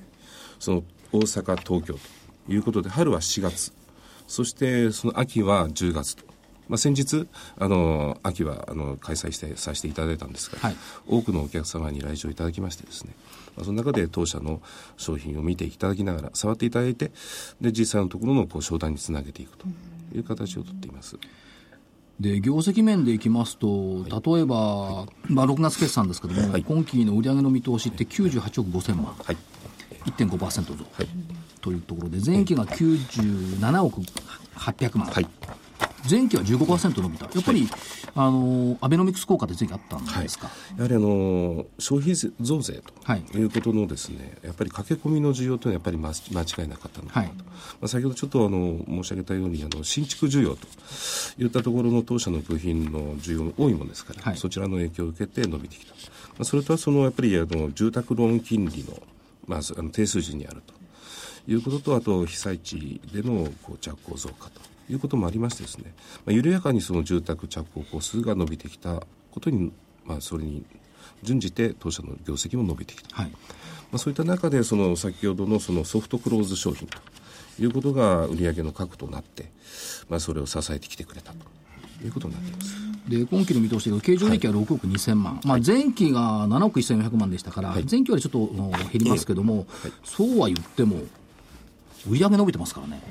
[0.60, 2.00] その大阪、東京と
[2.48, 3.74] いうことで、春は4月、
[4.28, 6.31] そしてその秋は10月と。
[6.72, 7.28] まあ、先日、
[7.60, 10.76] あの秋はあの開催してさせていただいたんですが、はい、
[11.08, 13.14] 多くのお客様に来場いただきましてですね、
[13.56, 14.62] まあ、その中で当社の
[14.98, 17.12] 商品を見ていただきながら、触っていただいて、
[17.60, 19.68] で実際のところのこう商談につなげていくと。
[20.16, 21.18] いう形をとっています。
[22.20, 29.38] で業績面でいきますと、例えば、まあ、6月決算ですけれども、はい、今期の売上の見通しって98億5000万、はい、
[30.06, 31.08] 1.5%増、はい、
[31.62, 34.02] というところで、前期が97億
[34.56, 35.28] 800万、はい、
[36.10, 37.70] 前期は15%伸びた、やっぱり、はい、
[38.16, 43.44] あのアベノミクス効果って前期あったんですか、はい、やはりあの消費増税とい。
[43.44, 47.44] うことのですね、やっぱり駆け込みの需要というのはやっぱり間違いなかったのかなと、ま
[47.84, 50.68] あ、先ほどちょっとあの申し上げたようにあの新築需要と
[51.38, 56.00] いったところの当社の部品の需要が多いものですから、そちらの影響を受けて伸びてきた、ま
[56.40, 58.98] あ、それとはそのやっぱりあの住宅ローン金利の,、
[59.48, 60.74] まあ、あの低数字にあると
[61.52, 65.94] いうこととあと被災地でのこう着工増加ということもありましてですね、
[66.26, 69.72] まあ、緩やかにその住宅着工戸数が伸びてきたことに、
[70.06, 70.66] まあ、それに
[71.24, 73.38] 準じて当社の業績も伸びてきた、はい、ま
[73.94, 76.98] あ、そういった中でその先ほどのそのソフトクローズ商品と
[77.62, 79.46] いうことが売上の核となって、
[80.10, 81.62] まあ、それを支えてきてくれたと。
[82.04, 82.76] いうことになっています。
[83.08, 88.48] で今期の見通しで経常利益は6億2000万、はい、まあ、前期が7億1400万でしたから、はい、前期よりちょっと
[88.92, 89.68] 減りますけども、
[90.04, 90.98] そうは言っても、
[92.10, 93.02] 売上伸びてますからね。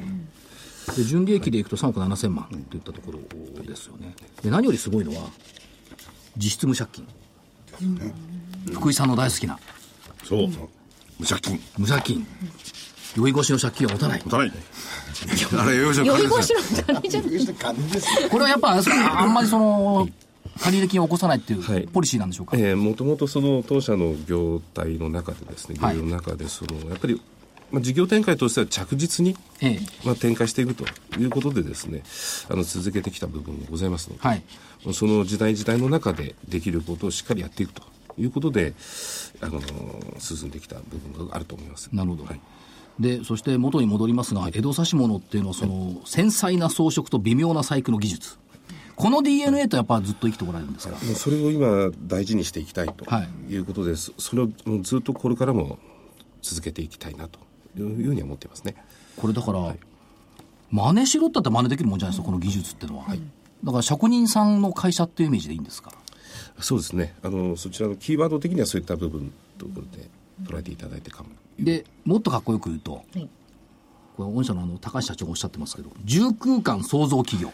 [0.96, 4.14] で純利益でいくと3億7000万といったところですよね。
[4.42, 5.28] で何よりすごいのは、
[6.36, 7.06] 実質無借金。
[8.72, 9.58] 福井さんの大好きな。
[10.24, 10.48] そう。
[11.18, 11.60] 無借金。
[11.78, 12.26] 無借金。
[13.16, 14.22] 酔い越しの借金は持たない。
[14.24, 14.52] 持たない。
[15.58, 16.28] あれ、酔い越しの金
[17.08, 18.30] じゃない。
[18.30, 18.80] これはやっぱ、
[19.20, 20.08] あんまりその、
[20.60, 22.56] 借入金を起こさないっていはいうポリシーなんでしょうか？
[22.56, 27.20] えーもともとその当社の業態の中でですね、業の中でその、やっぱり、
[27.70, 29.80] まあ、事業展開としては着実に、ええ。
[30.04, 30.84] まあ、展開していくと
[31.18, 32.02] いうことでですね、
[32.48, 34.42] あの続けてきた部分もございますので、はい。
[34.92, 37.82] その時代時代の中でできることをしっかりやっていくと
[38.18, 38.74] いうことで、
[39.40, 39.60] あの
[40.18, 41.88] 進んできた部分があると思います。
[41.92, 42.24] なるほど。
[42.24, 42.40] はい。
[42.98, 48.36] で、そして元に戻りますが、江戸指物っていうのは、その、繊細な装飾と微妙な細工の技術。
[48.96, 50.94] この DNA とやっぱずっと生きてこられるんですか？
[51.02, 53.52] もうそれを今大事にしていきたいとはい。
[53.52, 54.48] いうことです、それを
[54.82, 55.78] ずっとこれからも
[56.42, 57.38] 続けていきたいなと
[57.78, 58.74] いうふうには思っていますね。
[59.16, 59.76] これだから、
[60.70, 63.06] 真似しろったって真似できるもんじゃないですか、この技術っていうのは。
[63.64, 65.92] だから職人さんの会社っていうイメージでいいんですか？
[66.60, 67.14] そうですね。
[67.22, 70.08] あのそちらのキーワード的にはそういった部分ということで
[70.42, 71.28] 捉えていただいてかも。
[71.58, 73.28] で、もっとかっこよく言うと、はい。
[74.16, 77.52] これ、御社のあの高橋社長がおっしゃってますけど、重空間創造企業。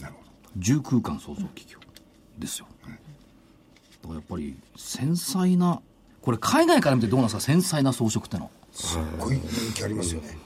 [0.00, 0.30] なるほど。
[0.56, 1.78] 重空間創造企業
[2.38, 2.66] ですよ。
[2.82, 2.94] だか
[4.08, 5.82] らやっぱり繊細な、
[6.28, 8.50] これ海外から見てどうなんですか、繊細な装飾っての。
[8.70, 10.36] すっごい人気ありますよね、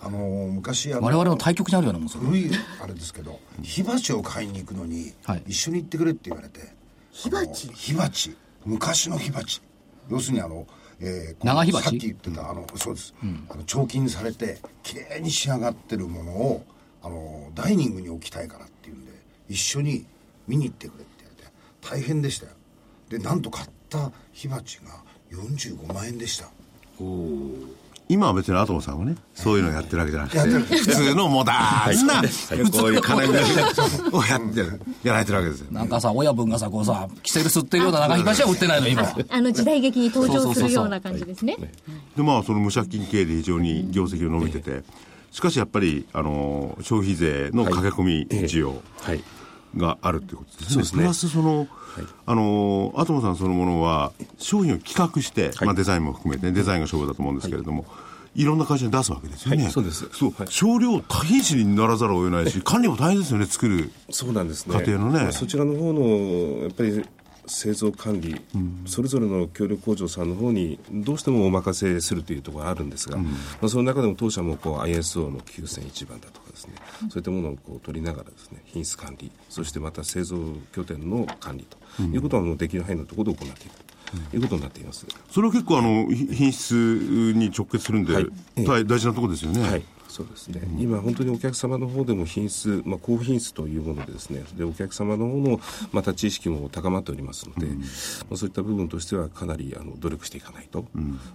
[0.00, 0.18] あの
[0.52, 2.50] 昔あの我々の対局にあるようなもんですよ古い
[2.82, 5.44] あれですけど火鉢を買いに行くのに、はい。
[5.46, 6.58] 一緒に行ってくれって言われて
[7.12, 7.68] 火鉢？
[7.68, 8.36] 火鉢。
[8.64, 9.62] 昔の火鉢。
[10.10, 10.66] 要するにあの、
[10.98, 11.84] えーこの長火鉢？
[11.84, 13.14] さっき言ってたあのそうです、
[13.48, 16.64] あの彫金されて綺麗に仕上がってるものを
[17.04, 19.12] あのダイニングに置きたいからっていうんで
[19.48, 20.04] 一緒に
[20.48, 22.52] 見に行ってくれって言われて大変でしたよ。
[23.08, 26.48] でなんと買った火鉢が45万円でした。
[28.08, 32.22] 今は別にアトムさんはね、そういうのやってるわけじゃなくて、普通のモダンな、
[32.70, 35.72] こういう金具をやってる、やられてるわけですよ。
[35.72, 39.12] なんかさ、親分がさ、こうさ、キセル吸ってるような長火鉢は売ってないの、今。
[39.28, 41.56] あの時代劇に登場するような感じですね。
[42.16, 44.84] で、まあ、その無借金経営で非常に業績を伸びてて、
[45.32, 48.82] しかしやっぱり、あの、消費税の駆け込み需要。
[49.00, 49.22] はい
[49.76, 50.84] があるっていうことですね。
[50.84, 51.02] すね。
[51.02, 51.68] プラスその、
[52.26, 55.66] あの、アトムさんそのものは、商品を企画して、はい。
[55.66, 57.86] まあデザインも含めて、デザインが勝負だと思うんですけれども、
[58.34, 58.44] い。
[58.44, 59.64] ろんな会社に出すわけですよね。
[59.64, 60.08] はいそうです。
[60.12, 60.30] そう。
[60.36, 60.46] はい。
[60.50, 63.90] 少量多品種にならざるを得ないし、管理も大変ですよね、作る。
[64.10, 64.78] そうなんですね。
[64.78, 65.22] 家庭のね。
[65.22, 67.04] まあそちらの方のやっぱり
[67.46, 68.40] 製造管理、
[68.86, 73.24] それぞれの協力工場さんの方にどうしてもお任せするというところがあるんですが、ま
[73.62, 80.36] あ、その中でも当社もこう ISO の9001番だとかですね、そういったものをこう取りながらですね品質管理そしてまた製造
[80.72, 83.76] 拠点の管理ということはもうできる範囲のところで行っていく
[84.30, 85.06] ということになっています。
[85.30, 86.72] それは結構あの、ひ品質
[87.34, 88.26] に直結するんで、はい。
[88.58, 89.60] 大大事なところですよね。
[89.60, 89.84] はい、
[90.16, 95.60] そうですね、今、本当にお客様の方でも品質、まあ、高品質というものでですねでお客様の方の
[95.92, 97.74] また知識も高まっておりますので、ま
[98.32, 100.86] あ、そういった部分としてはかなりあの努力していかないと、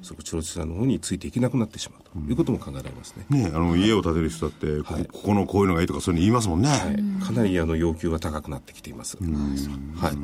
[0.01, 3.25] そこ調査の方についていけなくなってしまうということも考えられますね。
[3.29, 6.69] ねあの、家を建てる人だって、ここここのこういうのがいいとかそういうの言いますもんね。
[6.69, 9.15] はい、かなりあの要求が高くなってきています。
[9.17, 10.17] はい、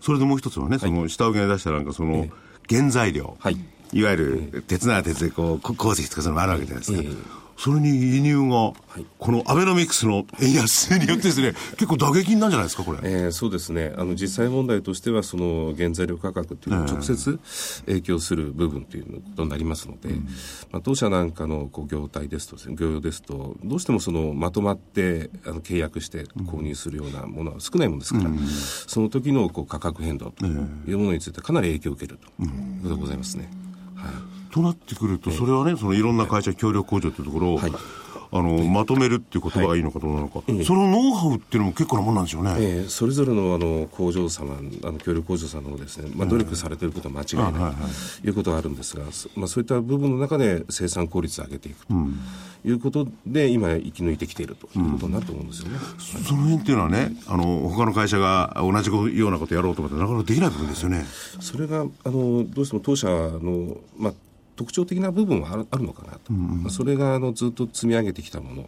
[0.00, 2.28] それでもう一つはね、その下請けに出したなんかその、
[2.66, 3.36] 原材料。
[3.38, 3.58] はい。
[3.92, 7.02] いわゆる、鉄なら鉄でこう、こ鉱石とかそういうのもあるわけじゃないですか。
[7.02, 9.04] ええそれに輸入が、い。
[9.18, 13.00] このアベノミクスの円安によってですね、 結構打撃になるんじゃないですか、これ。
[13.02, 13.92] えーそうですね。
[13.98, 17.38] あの実際問題としてはその原材料価格というのを直接
[17.84, 20.08] 影響する部分ということになりますので、
[20.72, 28.30] まあ、当社なんかのこう業態ですとですね業用ですとどうしてもそのまとまってあの契約して購入するようなものは少ないものですから、
[28.86, 30.48] その時のこう価格変動とい
[30.94, 33.50] うものについてかなり影響を受けるということがございますね。
[33.94, 37.72] はいとなってくると、それはね、そのいろんな会社協力工場というところを、はい。
[38.32, 42.54] あの、まとめるっていう言葉がいいのかどうなのか、そのノウハウっていうのも結構なもんなんでしょうね。
[42.58, 47.74] えーそれぞれのあの工場様、あの協力工場さんの方ですね、まあ、努力されていることは間違いない
[48.22, 51.94] ということがあるんですが、そまあ、そういった部分の中で生産効率を上げていくと。
[52.62, 55.78] いうことで、今、生き抜いてきているということになると思うんですよね。
[55.98, 61.06] その辺っていうのはね、あの、他の会社が同じようなことやろうと思ってなかなかできない部分ですよね。
[61.40, 64.12] それがあのどうしても当社の、まあ、
[64.60, 68.66] 特徴的な部分はあるあるのかなと、まあ、それがあのずっと積み上げてきたもの、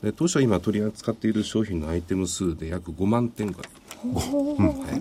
[0.00, 3.72] で当社今取り扱っている商品のアイテム数で約5万点ぐらい、
[4.14, 5.00] は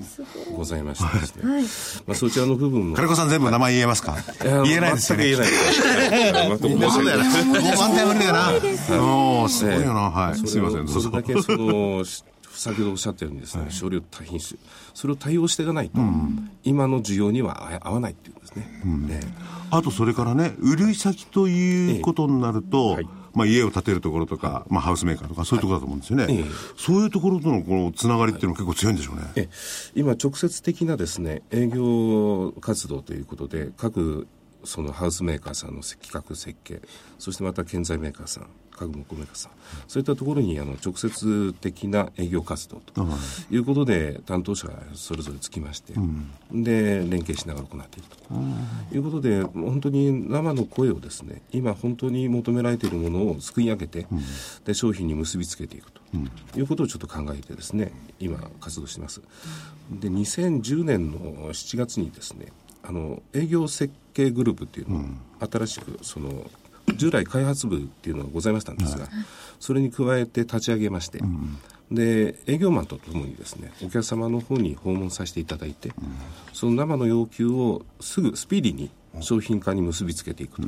[0.49, 1.19] い、ございまして。
[1.19, 1.25] で
[1.67, 2.95] すね、まあ、そちらの部分も。
[2.95, 4.17] 金子さん全部名前言えますか？
[4.43, 5.25] や言えないですよね。
[5.25, 6.63] 全く言えないです。
[6.63, 8.49] 全く申し訳ないです5万点無理だよな。
[9.05, 10.09] おーすごいよな。
[10.09, 10.47] はい。
[10.47, 11.21] すいません、それだ。
[11.21, 12.23] けそのし
[12.57, 14.59] 先ほどおっしゃったようにですね、少量多品種。
[14.95, 15.99] それを対応していかないと、
[16.63, 19.33] 今の需要には合合わないっていうんですね、ね
[19.69, 23.07] あとそれからね、売り先ということになると、ええはい。
[23.33, 26.25] まあ家を建てるところとか、まあハウスメーカーとかそういうところだと思うんですよね。
[26.29, 26.45] ええ。
[26.75, 29.21] そういうところとのこのつながりっていうのも結構強いんでしょうね。
[29.35, 29.49] え
[29.93, 34.27] 今直接的なですね営業活動ということで各
[34.63, 36.81] そのハウスメーカーさんの企画設計
[37.19, 39.49] そしてまた建材メーカーさん家具木メーカーさ。
[39.49, 39.51] ん
[39.87, 43.07] そういったところにあの直接的な営業活動と
[43.51, 45.93] いうことで担当者がそれぞれつきまして、
[46.51, 48.95] で連携しながら行っていると。
[48.95, 54.07] いうことで本当に生の声をですね今本当に求められているものをすくい上げて、
[54.65, 56.01] で商品に結びつけていくと。
[56.55, 59.21] いうことをちょっと考えてですね今活動しています。
[59.91, 62.47] で2010年の7月にですね
[62.83, 65.01] あの営業設計グループっていうのを
[65.49, 66.49] 新しくその
[66.95, 69.07] 従来開発部っていうのがございましたんですが、
[69.59, 71.19] それに加えて立ち上げまして、
[71.91, 75.91] で営業マンとともにですねお客様の方に訪問させていただいて、
[76.53, 80.67] その生の要求をすぐスピーディーに商品化に結びつけていくと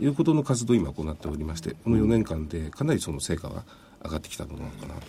[0.00, 3.64] いうことの活動を今行っておりましてこの4年間でかなりその成果が
[4.04, 5.00] 上がってきたものかなと。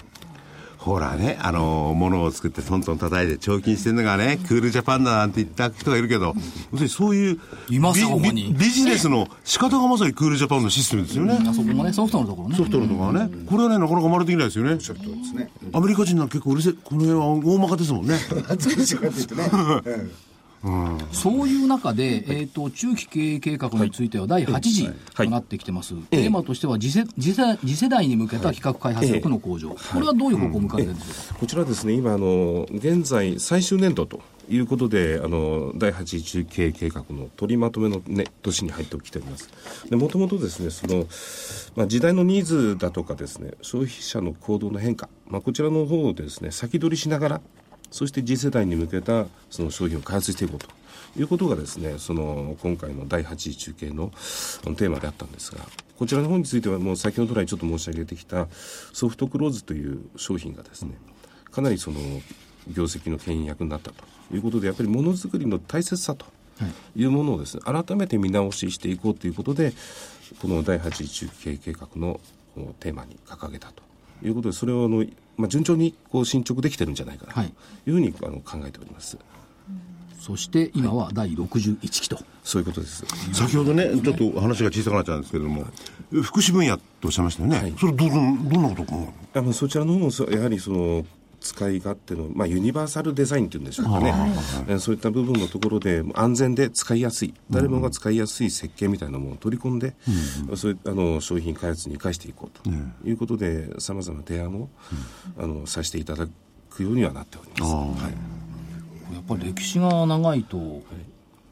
[0.86, 7.40] ほらね、あの、ものを作ってトントン叩いて彫金してるのがね、クールジャパンだなんて言った人がいるけど、要するにそういう
[7.72, 11.40] いますビここにビビジネスの仕方がまさにクールジャパンのシステムですよね。
[11.42, 12.56] あそこもね、ソフトのところね。
[12.56, 13.28] ソフトのとかはね。
[13.50, 14.80] これはね、なかなか真似できないですよね。
[14.80, 15.50] そうですね。
[15.74, 18.20] アメリカ人なんか結構うるせえ、この辺は大まかですもんね。
[20.66, 25.96] えそういう中で、えっ、と、中期経営計画については第8次となってきてます。
[26.10, 29.70] テーマとしては次世次世、次世代に向けた企画開発力の向上。
[29.70, 31.40] これはどういう方向を向かれてるんでしょうか？
[31.40, 39.50] こちらはですね、今、あの、現在、最終年度ということで、あの、第8次中経営計画の取りまとめの、ね、年に入ってきております。
[39.90, 41.06] で、もともとですね、その、
[41.76, 47.42] まあ、時代のニーズだとかですね、消費者の行動の変化、まあ、こちらの方をですね、先取りしながら、
[47.92, 50.68] そして次世代に向けたその商品を開発していこうと
[51.20, 54.12] いうことがですね、その今回の第8次中継の
[54.76, 55.66] テーマであったんですが、
[55.98, 58.48] こちらの方についてはもう先ほど来ちょっと申し上げてきた
[58.94, 60.98] ソフトクローズという商品がですね、
[61.52, 61.98] かなりその
[62.68, 66.26] 業績の牽引役になったということで、やっぱりものづくりの大切さと
[66.96, 67.06] い。
[67.06, 69.74] うものをですね、改めて見直ししていこうということで、
[70.42, 72.20] この第8次中継計画の
[72.80, 73.84] テーマに掲げたと
[74.24, 75.06] いうことで、それをあの、
[75.38, 77.52] まあ、順調にこう進捗できてるんじゃないかなとはいい
[77.90, 79.18] うふうにあの考えております。
[80.26, 82.18] そして今は第61期と。
[82.44, 83.06] そういうことです。
[83.32, 85.66] 先ほどね、ちょっと話が小さくなっちゃうんですけれども、
[86.24, 87.58] 福祉分野とおっしゃいましたよね。
[87.58, 88.96] はいそれど、どどんなことか
[89.36, 91.06] あのそちらの方もそやはりその
[91.46, 94.14] 使い勝手の、まあ、ユニバーサルデザインっていうんでしょうかね、
[94.68, 97.36] えそういった部分のところで安全で使いやすい。
[97.52, 99.94] 誰もが使いやすい設計みたいなものを取り込んで、
[100.56, 102.70] そういったあの商品開発に生かしていこうと
[103.08, 104.70] いうことでさまざまな提案を、
[105.38, 106.28] あのさせていただ
[106.72, 107.74] くようにはなっております。
[107.74, 108.10] は
[109.12, 109.14] い。
[109.14, 110.82] やっぱり歴史が長いと、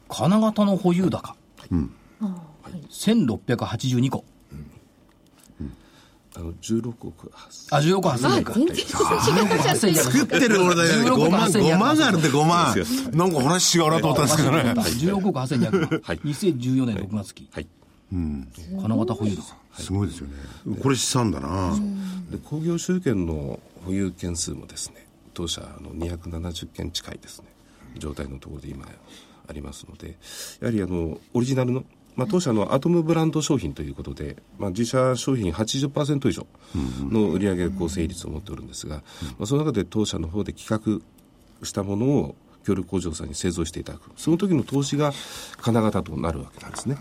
[0.08, 1.36] 金型の保有高。
[2.90, 4.24] 1682個。
[6.36, 7.30] あの16億
[7.70, 8.52] あ、16個8000円か。
[8.54, 9.94] 全然違うじゃん。
[9.94, 12.74] 作ってる俺だけで16 5万、8200 5万あるって5万。
[13.12, 14.62] なんか話違うなと思ったんですけどね。
[14.62, 17.48] 16億8200はい2014年6月期。
[17.52, 17.66] はい
[18.10, 19.42] 金型保有高。
[19.82, 20.78] すごいですよね。
[20.82, 21.76] これ資産だな。
[22.30, 27.46] で工業集権の保有件数もですね当社の270件近いですね
[27.98, 28.86] 状態のところで今
[29.46, 30.16] ありますので
[30.60, 31.84] やはりあのオリジナルの、
[32.16, 36.46] まあ、当社のアトムブランド商品ということで、まあ、自社商品80%以上
[37.10, 41.02] の売上構成率を持っておるんですが、まあ、その中で当社の方で企
[41.62, 45.12] 画したものを協力工場さんに製造していただくその時の投資が
[45.60, 46.96] 金型となるわけなんですね。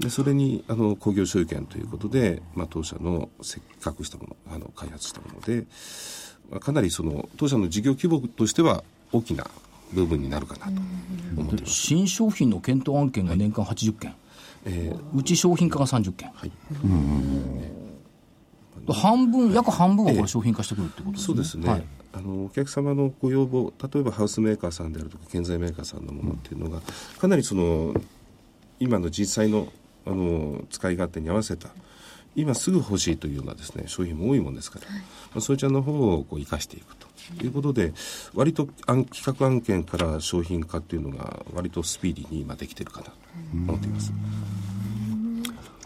[0.00, 5.66] でそれにあの工業所有権ということで、まあ、当社のせっかくしたものあの開発したもので、
[6.50, 9.46] まあ、かなりその当社の事業規模としては大きな
[9.92, 10.72] 部分になるかなと
[11.36, 11.72] 思っています。
[11.72, 14.14] 新商品の検討案件が年間80件。
[14.68, 16.30] えーうち商品化が30件。
[16.34, 16.52] はい。
[18.90, 21.26] 半分、約半分はこれ商品化してくるってことですね。
[21.26, 21.84] そうですね、はい。
[22.12, 26.80] あのお客様のご要望例えばハウスメーカーさんであるとか建材メーカーさんのものっていうのが、
[27.18, 27.94] かなりその
[28.80, 29.68] 今の実際の
[30.06, 31.68] あの使い勝手に合わせた
[32.34, 35.00] 今すぐ欲しいというようなですね商品も多いもんですから、ま
[35.36, 37.07] あ、そちらの方をこう生かしていくと
[37.42, 37.92] いうことで
[38.34, 43.12] 割と案企画案件から商品化っていうのが割とスピーディーに今できてるかなと
[43.52, 44.12] 思っています。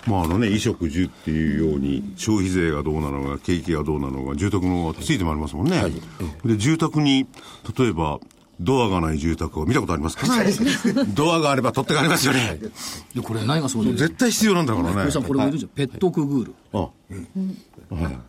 [0.06, 5.80] まああのね、衣食住っていうように、消費税がどうなのか、景気がどうなのか、住宅のついてもありますもんね。
[6.44, 7.26] で、住宅に、
[7.78, 8.18] 例えば、
[8.62, 10.26] ドアがない住宅を見たことありますか？
[11.14, 12.58] ドアがあれば取ってかれますよね。
[13.14, 15.18] で、これ何がそうで絶対必要なんだからね森さ。
[15.20, 15.70] ん、これもいるじゃん。
[15.70, 16.54] ペットクグール。
[16.72, 16.88] あ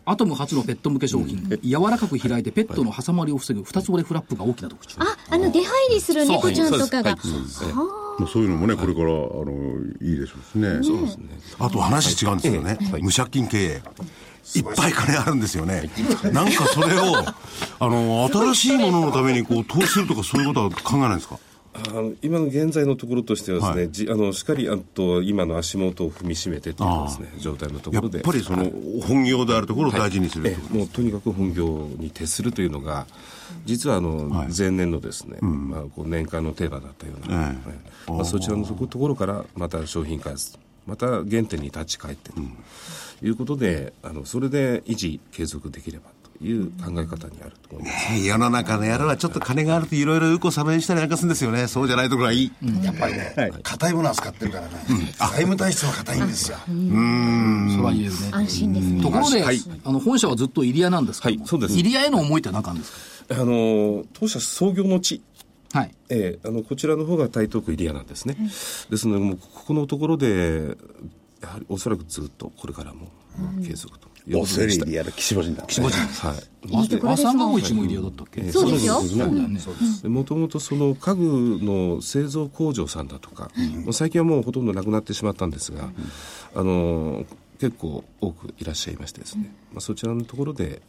[0.04, 1.48] アトム初のペット向け商品。
[1.62, 4.96] 柔らかく開いてペットの挟まりを防ぐ二つ折れフラップが大きな特徴。
[5.00, 7.16] あ、あの、出入りする猫ちゃんとかが。
[8.18, 9.52] まあそういうのもね、これから、あの、
[10.00, 10.80] いいでしょうしね。
[10.82, 11.28] そうですね。
[11.58, 13.82] あと話違うんですけどね、無借金経営。
[14.54, 15.90] いっぱい金あるんですよね。
[16.32, 17.34] なんかそれを、あ
[17.80, 21.38] の、新しいもののためにこう、投資するとかそういうことは考えないんですか？
[21.76, 23.90] あの今の現在のところとしてはですね、はい。
[23.90, 28.70] じあのしっかりあと今の足元を踏みしめてというですね状態のとこやっろでぱりその
[29.04, 30.56] 本業であるところを大事にする。
[30.70, 33.08] もうとにかく本業に徹するというのが
[33.66, 34.48] 実はあの、はい。
[34.56, 37.54] 前年のですね、まあ、こう年間のテーマだったような、
[38.06, 42.40] まあ、そちらのところからまた商品開発また原点に立ち返ってと
[43.24, 48.24] いうことで、あのそれで維持継続できればという考え方にあると思います。
[48.24, 51.66] 世の中の野郎はちょっと金があるといろいろうこさめしたりなんかするんですよね。
[51.66, 52.52] そうじゃないところがいい、
[52.82, 54.72] やっぱりね、硬いもの扱ってるからね、
[55.18, 56.58] 財務体質は硬いんですよ。
[56.66, 58.16] それは言えるね。
[58.32, 59.02] 安心ですね。
[59.02, 59.60] ところで、はい。
[59.84, 61.74] あの、本社はずっと入谷なんですけどもはいそうです。
[61.74, 65.22] 入谷への思いって何かあるんですあの当社創業の地。
[65.72, 65.94] かはい。
[66.08, 68.36] ええあのこちらの方が台東区入谷なんですね、
[68.90, 70.76] ですのでもうここのところで
[71.44, 73.08] やはりおそらくずっとこれからも
[73.62, 74.08] 継続と。
[74.26, 76.82] いうことでやる岸星だ岸本はい。
[76.82, 79.00] いいところです朝も入谷だったっけ、ええそうですよ。
[79.00, 79.30] そうだよ。
[79.30, 79.60] ね。
[80.08, 83.50] もともとその家具の製造工場さんだとか、
[83.84, 85.90] もう最近はもうほとんどなくなってしまったんですが、
[86.54, 87.26] あの
[87.60, 90.80] 結構多くいらっしゃいましてですね、まあ、そちらのところで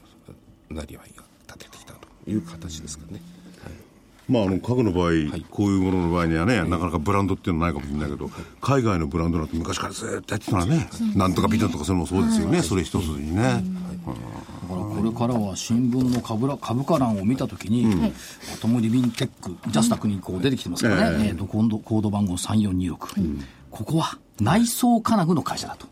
[0.70, 3.20] なりわいが立ててきたという形ですかね。
[4.28, 5.12] まあ、あの家具の場合、
[5.52, 13.42] こういうものの場合にはね、なかなかブランドっていうのはないかもしれないけど、海外のブランドなんて昔からずっとやってたらね、なんとかビトンとかそれもそうですよね、それ一つにね。
[13.42, 13.56] だか
[14.76, 18.12] らこれからは新聞の株ら株価欄を見たときに、
[18.54, 22.98] アトムリビンテック、ジャスタックにこう出てきてますからね、えーとコードコード番号3426、
[23.70, 25.88] ここは内装金具の会社だと、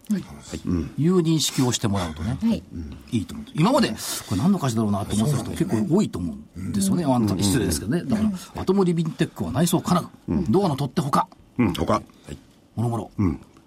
[0.97, 2.63] いう認識をしてもらうとね、はい。
[3.11, 3.45] いいと思う。
[3.53, 3.89] 今まで、
[4.27, 7.05] これ何の会社だろうなと思ってた人結構多いと思うんですよね。
[7.05, 8.03] あんた失礼ですけどね。
[8.03, 11.27] だから、アトムリビンテックは内装金具、ドアの取っ手ほか、
[11.57, 12.01] うん、他。
[12.75, 13.11] もろもろ。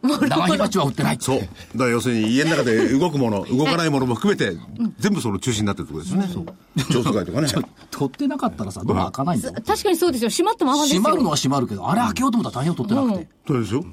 [0.02, 1.16] 長火鉢は売ってない。
[1.20, 1.38] そう。
[1.40, 1.50] だか
[1.84, 4.56] ら要するに家の中で動くもの、動かないものも含めて、
[4.98, 6.28] 全部その中心になってるってことですよね。
[6.32, 6.92] そう。
[6.92, 7.48] 調査会とかね。
[7.90, 9.54] 取ってなかったらさ、ドア開かないんだよ。
[9.66, 10.30] 確かにそうですよ。
[10.30, 11.00] 閉まったままですよ。
[11.00, 13.28] 閉まるのは閉まるけど、あれ開けようと思ったら大変よ、取ってなくて。
[13.48, 13.84] そうですよ。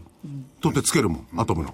[0.64, 1.74] 取ってつけるもん、アトムの。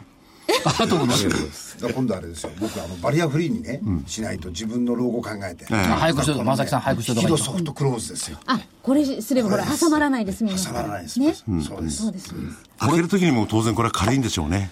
[0.65, 5.65] あとのだから今度あれですよ、僕あの、バリアフリーにね、しないと自分の老後考えて。
[5.65, 8.39] 早くしてと、まさきさん早くしてとか言うとヒドソフトクローズですよ。
[8.47, 10.73] あ、これすればほら、挟まらないです、皆さん。
[10.73, 11.35] 挟まらないですね。
[11.35, 12.33] そうですそうです。
[12.79, 14.71] 開けるときにも当然これは軽いんでしょうね。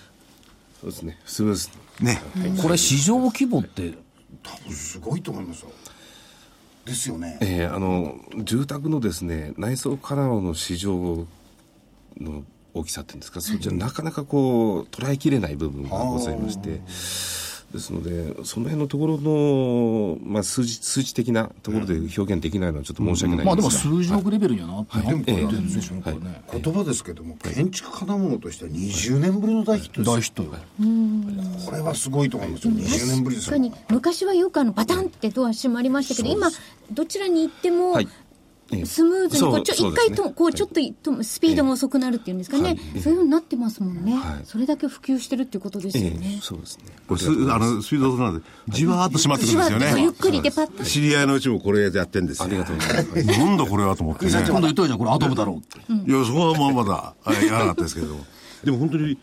[0.82, 1.20] そうですね。
[1.26, 1.70] スムーズ
[2.02, 2.22] ね。
[2.62, 3.94] これ市場規模って、
[4.44, 5.72] 多分すごいと思いますよ。
[6.86, 7.38] ですよね。
[7.42, 11.28] えーあの住宅のですね内装カラーの市場
[12.20, 12.44] の
[12.78, 13.42] 大きさっていうんですか？
[13.42, 16.82] そちらなかなかこう捉えきれない部分がございまして。
[17.68, 23.72] ですのでその辺のところの、まあ、数字数値的なところで表現できないのはちょっと申し訳ないまあでもん。
[23.72, 26.02] ですが、数十億レベルにはなってなってでもるんでしょう。
[26.62, 30.14] 言葉ですけども、建築金物としては20年ぶりの大ヒットですよ。
[30.16, 30.52] 大ヒットよ。
[31.66, 32.74] これはすごいと思いますよ。
[32.74, 33.58] 20年ぶりですよ。
[33.58, 36.50] 確かに、昔はよくあの、バタンってドア閉まりましたけど、今、
[36.94, 38.08] どちらに行っても、はい。
[38.08, 38.27] ええ
[38.86, 46.42] スムーズにこう一回と、こうちょっといとスピードが遅くなるっていうんですかね、そういうふうになってますもんね、はいそれだけ普及してるっていうことですよえねえ。
[46.42, 50.02] そうですねこれすあの、スピードなんで、じわーっと閉まってくるんですよね。
[50.02, 50.84] ゆっくりでパッと。
[50.84, 52.46] 知り合いのうちもこれやってんですよ。
[52.46, 54.32] ありがとうございます なんだこれはと思ってね。
[54.32, 56.12] 今度言っといたじゃん、これアトムだろうって。
[56.12, 58.26] いや、そこはまあまだ、あやらなかったですけれども。
[58.64, 59.18] でも本当に、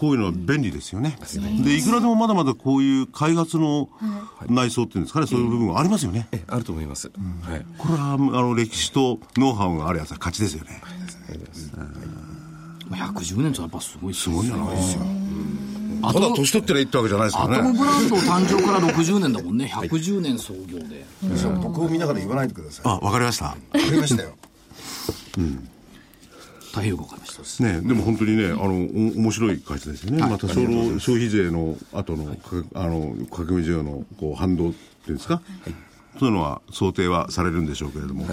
[0.00, 1.18] こういうのは便利ですよね。
[1.62, 3.90] で、いくらでもまだまだこういう開発の
[4.48, 6.26] 内装っていうんですかね、そういう部分はありますよね。
[6.32, 7.10] ええあると思います、
[7.42, 10.82] はいこれは、あの、歴史とノウハウがあるやつは勝ちですよね。
[12.90, 15.02] 110年ってやっぱすごいすごいじゃないですよ。
[16.02, 17.72] アただ年取ってりゃいいってわけじゃないですかアトム。
[17.74, 19.70] ブランド誕生から60年だもんね。
[19.74, 21.04] 110年創業で。
[21.62, 22.88] 僕を見ながら言わないでください。
[22.88, 23.50] わあ、わかりました。
[23.50, 24.30] かりましたよ。
[26.74, 27.64] 大変よくわかりました。
[27.64, 28.68] ね、でも本当にね、あの、お
[29.20, 30.18] 面白い会社ですよね。
[30.22, 35.42] また、その消費税の後の、かあの、革命需要の、こう、反動っていうんですか？
[36.18, 38.26] そういうのは想定はされるんでしょうけれども。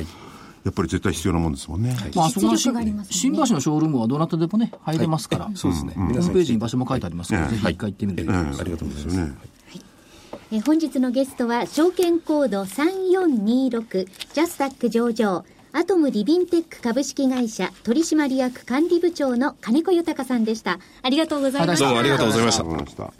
[0.63, 1.95] やっぱり絶対必要なもんですもんね。
[2.13, 5.49] まあ、あそこの実力がありますね新橋のショールームはどなたでもね、入れますから。
[5.55, 9.33] そうですね、ホームページに場所も書いてありますから、ぜひ一回行ってみるといいと思いますありがとうございますよね。
[10.51, 15.45] え本日のゲストは証券コード3426ジャスタック上場
[15.77, 20.79] アトムリビンテック株式会社取締役管理部長の金子豊さんでした。
[21.03, 21.85] ありがとうございました。
[21.85, 22.57] どうもありがとうございまし
[22.95, 23.13] た。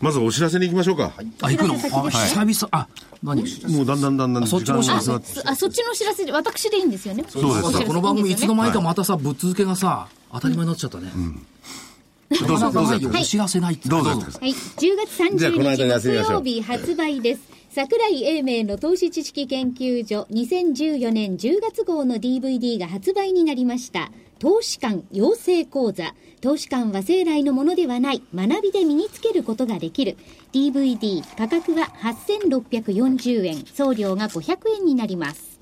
[0.00, 1.12] まずお知らせに行きましょうか。
[1.42, 1.74] あ、行くの？
[1.74, 2.68] お知らせ先ですあ、久々。
[2.72, 2.88] あ、
[3.22, 3.42] 何？
[3.76, 5.50] もうだんだんだんだんそっちの時間がそなくなって。
[5.50, 7.26] あそっちのお知らせで私でいいんですよね。
[7.28, 7.84] そうです。
[7.84, 11.12] この番組いつの間にかまたさ、ぶっ続けがさ、当たり前になっちゃったね。
[12.48, 13.10] どうぞ、どうぞ。
[13.10, 13.90] お知らせないって。
[13.90, 14.14] どうぞ。
[14.14, 17.42] ですねはい10月じゃあこの30日木曜日発売です
[17.72, 24.10] 桜井英明の投資知識研究所2014年10月号の DVD が発売になりました。
[24.40, 26.12] 投資館養成講座。
[26.40, 28.24] 投資館は生来のものではない。
[28.34, 30.16] 学びで身につけることができる。
[30.52, 33.64] DVD 価格は8640円。
[33.66, 35.60] 送料が500円になります。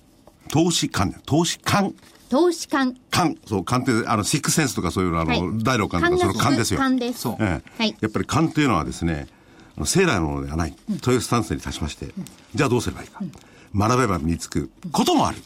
[0.48, 1.92] 投資館、投資館。
[2.30, 2.96] 投資感。
[3.10, 5.42] 勘、そう、勘って、あの、シックスセンスとかそういうの、あの、はい。
[5.62, 6.80] 第六感とか、その勘ですよ。
[6.80, 7.20] 勘です。
[7.20, 7.82] そうええ。
[7.82, 7.96] はい。
[8.00, 9.26] やっぱり勘っていうのはですね、
[9.84, 12.08] 生来のものではない、というスタンスに立ちまして、
[12.54, 13.20] じゃあどうすればいいか。
[13.74, 15.38] 学べば身につくこともある。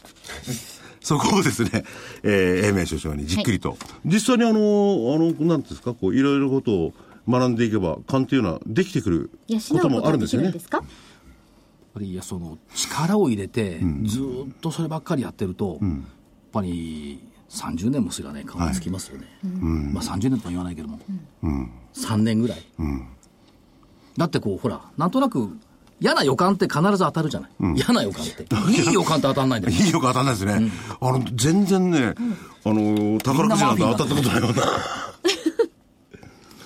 [1.01, 1.83] そこをですね、
[2.23, 3.77] えー、英明所長にじっくりと。
[4.05, 6.93] 実際にあの、あの、なんていうんですか、こう、いろいろことを
[7.27, 9.29] 学んでいけば、勘っていうのはできてくる
[9.69, 10.47] こととがであるんですよね。
[10.47, 10.81] やっ
[11.93, 15.91] ぱりいやその力を入れて、ずーっとそればっかりやってると、やっ
[16.51, 17.19] ぱり
[17.49, 20.99] 30年もすればね顔がつきますよね、まあ30年とは言わないけども、
[21.93, 22.65] 3年ぐらい、
[24.17, 25.49] だってこうほらなんとなく
[25.99, 28.43] 嫌な予感って必ず当たるじゃない、嫌な予感って。
[28.71, 29.75] いい予感って当たんないんだよ。
[29.77, 30.69] いいよく当たんないですね。
[30.99, 32.13] あの、全然ね、
[32.65, 34.63] あの、宝くじなんて当たったことないような。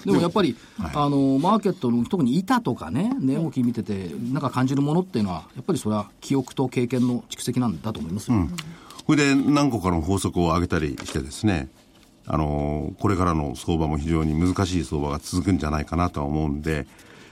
[0.06, 8.48] でもやっぱり、あのマーケットの特に板とかね値動き見ててなんか感じるものっていうのはやっぱりそれは記憶と経験の蓄積なんだと思いますよ、
[9.06, 11.68] これで何個かの法則を挙げたりしてですね、
[12.26, 16.88] あのこれからの相場も非常に難しい相場が続くんじゃないかなとは思うんで、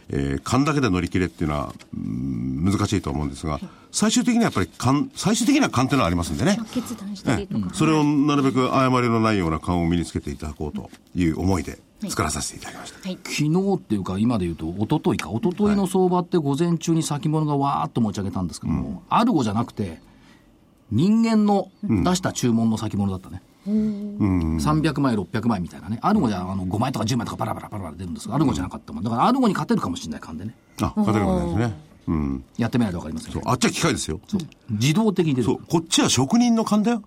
[0.10, 3.60] えー、勘だけで乗り切れっていうのは、うん難しいと思うんですが、
[3.92, 6.60] 最終的にはやっぱり勘、最終的には勘っていうのはありますんでね。
[6.72, 7.70] 決断したりとか。
[7.74, 11.78] それをなるべく誤りのないような勘を身につけていただこうという思いで
[12.10, 13.08] 作らさせていただきました。
[13.08, 13.20] はい。
[13.24, 20.00] 昨日っていうか今で言うと一昨日か一昨日の相場って午前中に先物がわーっと持ち上げたんですけども、アルゴじゃなくて
[20.92, 31.80] 人間の出した注文の先物だったね、300枚600枚みたいなねアルゴじゃあの5枚とか10枚とかバラバラバラバラ出るんですがアルゴじゃなかったもんだからアルゴに勝てるかもしれない勘でねあ、勝てるかもしれないですね。
[32.08, 32.44] うん。
[32.58, 34.20] やってみないと分かりませんけどあっちは機械ですよ。
[34.70, 37.02] 自動的に出るそう、こっちは職人の勘だよ。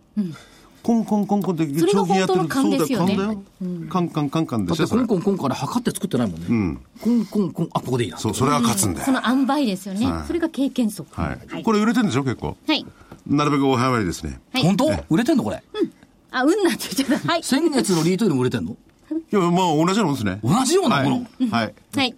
[0.83, 3.43] コンコンコンコンって商品やってるそうだよ勘だよ。
[3.91, 5.19] カンカンカンカンでしょ、だってコン。
[5.19, 9.05] コンコンから測って作ってないもんね、コンコンコンあここでいいなそう、それは勝つんだよ。
[9.05, 10.07] その塩梅ですよね。
[10.27, 11.09] それが経験則。
[11.21, 11.63] はい。
[11.63, 12.57] これ売れてるんでしょ、結構。
[12.67, 12.87] はい。
[13.27, 14.41] なるべくお早めにですね。
[14.53, 14.91] はい本当？
[15.11, 15.63] 売れてんのこれ？
[16.31, 17.29] あ、うんなって言っちゃった。
[17.33, 17.43] はい。
[17.43, 18.77] 先月のリートよりも売れてんの？
[19.11, 20.41] いや、まあ、同じようなもんですね。
[20.45, 21.11] 同じようなはい。
[21.11, 21.75] もの、はい。
[21.95, 22.15] はい。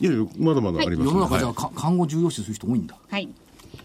[0.00, 3.28] いやいや、まだまだあります世の中じゃあは看護重要視する人多いんだはい。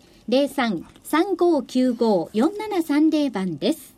[1.13, 3.93] 03-3595-4730番です。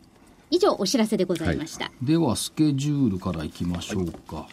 [0.50, 1.90] 以上、お知らせでございました。
[2.02, 4.46] ではスケジュールからいきましょうか、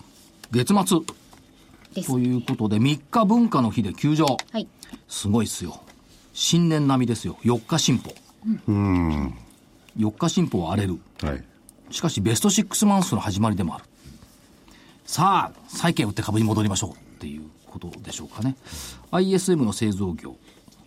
[0.49, 0.99] 月末
[1.93, 2.09] です。
[2.09, 4.67] ということで3日文化の日で休場はい。
[5.09, 5.81] すごいっすよ
[6.33, 8.13] 新年並みですよ4日進歩
[8.67, 9.33] うん。
[9.97, 11.43] 4日進歩は荒れるはい。
[11.91, 13.83] しかしベスト6マンスの始まりでもある
[15.05, 18.55] さあ債券売って株に戻りましょうっていうことでしょうかね
[19.11, 20.37] ISM の製造業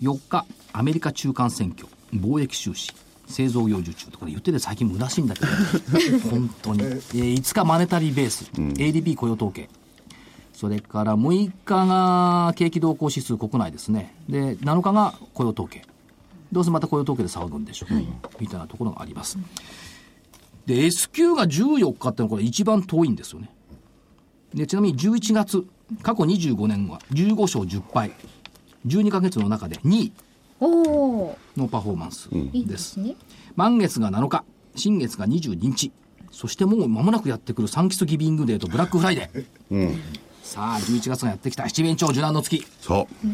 [0.03, 2.93] 4日アメリカ中間選挙貿易収支
[3.29, 5.47] 製造業受注とか言ってて最近虚しいんだけど
[6.31, 9.69] 本当に、えー5日マネタリーベース、ADP 雇用統計。
[10.53, 14.15] それから6日が景気動向指数国内ですね。
[14.29, 15.85] で7日が雇用統計。
[16.53, 17.95] どうせまた雇用統計で騒ぐんでしょう、
[18.41, 19.37] みたいなところがあります、
[20.65, 23.51] で S q が14日ってのはこれ一番遠いんですよね。
[24.55, 25.67] でちなみに11月
[26.03, 28.13] 過去25年は15勝10敗
[28.87, 30.13] 12ヶ月の中で2位
[30.61, 32.99] のパフォーマンスでです。
[33.57, 35.93] 満月が7日新月が22日
[36.31, 39.99] そしてもう間もなくやってくるサンキスギビングデーとブラックフライデー、
[40.43, 43.27] さあ11月がやってきた七面鳥受難の月そう。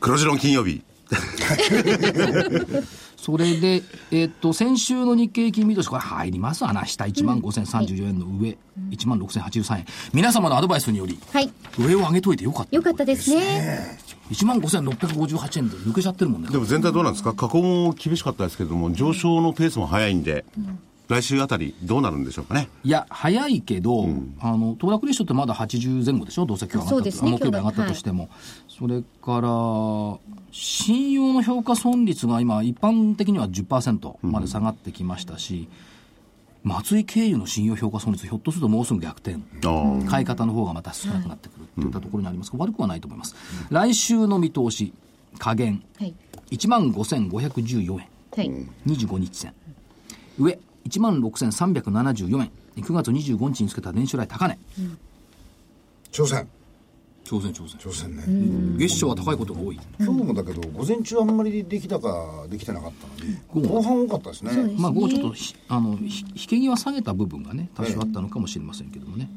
[0.00, 0.82] 黒字の金曜日。
[3.16, 6.84] それで、えっと、先週の日経金見通し、これ入りますわな。
[6.84, 8.58] 下1万5034円の上、
[8.90, 9.86] 1万6083円。
[10.12, 11.50] 皆様のアドバイスにより、はい。
[11.78, 12.76] 上を上げといてよかった。
[12.76, 13.98] よかったですね。
[14.30, 16.50] 1万5658円で抜けちゃってるもんね。
[16.50, 17.32] でも全体どうなんですか？
[17.32, 20.44] 過去も厳しかったですけれども、上昇のペースも早いんで、
[21.08, 22.68] 来週あたりどうなるんでしょうかね？
[22.82, 24.06] いや、早いけど、
[24.40, 26.46] あの、騰落レーションってまだ80前後でしょ？
[26.46, 27.26] どうせ今日上がったと。
[27.26, 28.30] ね木曜日上がったとしても。
[28.68, 29.48] それから、
[30.50, 35.68] 信用の評価損率が今、一般的には10%まで下がってきましたし、
[36.62, 39.36] 松井経由の信用評価損率、ひょっとするともうすぐ逆転。
[40.08, 43.36] 買い方の方がまた少なくなってくるといったところにありますが、悪くはないと思います。
[43.68, 44.94] 来週の見通し、
[45.38, 46.14] 下限、はい。
[46.50, 47.98] 1万5514円。
[47.98, 48.50] はい。
[48.86, 49.52] 25日線
[50.38, 52.50] 上1万6374円。
[52.76, 54.58] 9月25日につけた年初来高値。
[56.10, 56.46] 朝鮮
[57.24, 57.78] 挑戦挑戦。
[57.78, 58.24] 朝鮮ね、
[58.78, 59.80] 月初は高いことが多い。
[59.98, 63.68] 今日もだけど午前中あんまり出来高できてなかったのに午後。
[63.76, 64.52] 後半多かったですね。
[64.52, 69.28] そうですまあ午後ちょっとひあのひ引け際下げた部分がね多少あったのかもしれませんけどもね、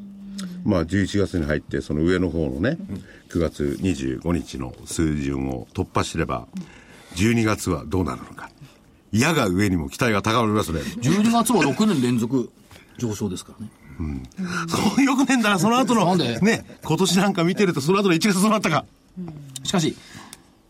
[0.67, 2.77] まあ、11月に入って、その上の方のね、
[3.29, 6.47] 9月25日の数順を突破すれば、
[7.15, 8.49] 12月はどうなるのか。
[9.11, 10.81] 矢が上にも期待が高まりますね。
[10.81, 12.51] 12月は6年連続
[12.97, 13.71] 上昇ですからね。
[14.67, 16.39] そうよくねえんだな、その後の、なんで？
[16.39, 18.85] ね、今年なんか見てると、その後の1月どうなったか。
[19.63, 19.95] しかし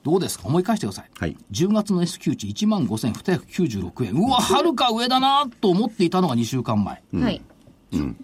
[0.03, 0.47] どうですか？
[0.47, 1.35] 思い返してください、はい。
[1.51, 4.13] 10月の S q 値1万5296円。
[4.13, 7.01] うわはるか上だなと思っていたのが2週間前。
[7.13, 7.41] はい。
[7.91, 8.15] 10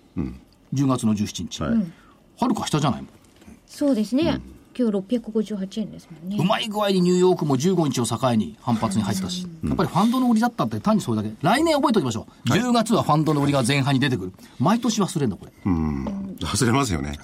[0.87, 1.93] 月の17日、はい。
[2.39, 3.09] はるか下じゃないもん。
[3.67, 4.39] そうですね。
[4.77, 6.37] 今日658円ですもんね。
[6.39, 11.33] うまい具合にニューヨークも15日を境に反発に入ったし、やっぱりファンドの売りだったって単にそれだけ。
[11.41, 12.49] 来年覚えておきましょう。
[12.49, 14.33] 10月はファンドの売りが前半に出てくる。
[14.59, 15.51] 毎年忘れるんだ、これ。
[15.63, 17.19] 忘れますよね。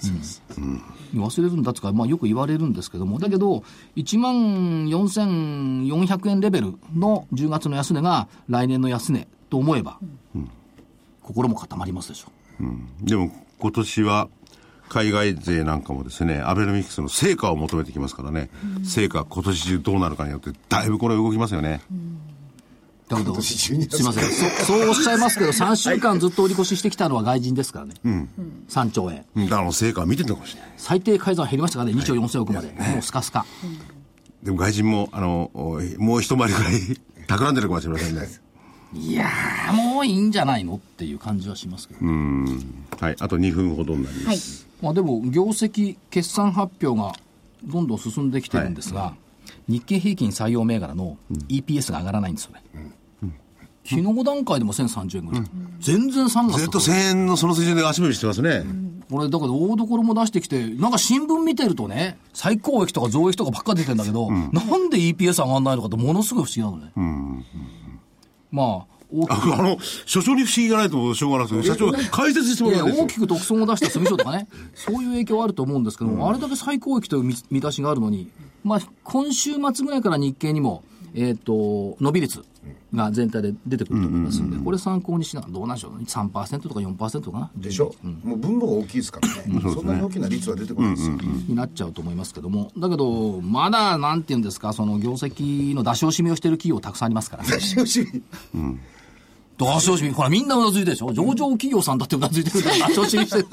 [1.14, 3.64] 忘れるんだとか、まあよく言われるんですけども、だけど、
[3.96, 9.98] 1万4400円レベルの10月の安値が来年の安値と思えば、
[11.22, 12.28] 心も固まりますでしょ
[13.02, 14.28] でも、今年は、
[14.90, 18.50] 海外勢なんかもですね、アベノミクスの成果を求めてきますからね、
[18.84, 21.80] 成果今年中どうなるかによって、だいぶこれ動きますよね。
[23.08, 24.24] だけど、今年中にすいません。
[24.56, 27.94] そそうおっしゃいますけど、3週間ずっと売り越ししてきたのは外人ですからね。
[28.68, 29.24] 3兆円。
[29.36, 30.70] うんだから成果を見てるのかもしれない。
[30.76, 32.68] 最低改ざん減りましたからね、2兆4000億まで。
[32.72, 33.46] もうスカスカ。
[34.42, 36.80] でも外人も、あの、おもう一回りぐらい、
[37.28, 38.28] 企んでるかもしれませんね。
[38.92, 42.00] いやー、もういいんじゃないのっていう感じはしますけど。
[42.04, 43.16] はい。
[43.20, 44.38] あと2分ほどになりまはい。
[44.80, 44.84] す。
[44.84, 47.12] まあでも、業績、決算発表が
[47.64, 49.14] どんどん進んできてるんですが、
[49.68, 51.16] 日経平均採用銘柄の
[51.48, 52.62] EPS が上がらないんですよね。
[53.82, 55.44] 昨日段階でも1030円ぐらい。
[55.80, 58.62] 全然3月ずっと1000円のその水準で足踏みしてますね。
[59.10, 64.46] これ、だけど大所も出してきて、なんか新聞見てるとね、最高益とか増益とかばっか出てんだけど、な
[64.78, 67.44] んで EPS 上がんないのかってものすごい不思議なのね。
[68.52, 69.48] まあ、大きあく。
[69.48, 73.04] の、所長に不思議がないとしょうがなくて、社長、解説してもらうんですよ。
[73.04, 78.28] 大きく特損を出した住所とかね、 そういう影響はあると思うんですけども、あれだけ最高益という見見出しがあるのに、
[78.64, 80.82] まあ、今週末ぐらいから日経にも、
[81.14, 82.42] えっ、と、伸び率
[82.94, 91.16] が全体で出てくると思いますんで、これ参考にしながら、どうなんでしょうね、3%とか4%かな、でしょ、もう分母が大きいですからね、そんなに大きな率は出てこないですよ、
[91.48, 98.06] になっちゃうと思いますけども、だけど、まだなんていうんですか、その業績の出し惜しみをしている企業たくさんありますから、ね、しかし
[99.66, 103.46] 出し惜しみ、ほら、みんなうなずいてるでしょ、上場企業さんだってうなずいてるから、出し惜しみしてる。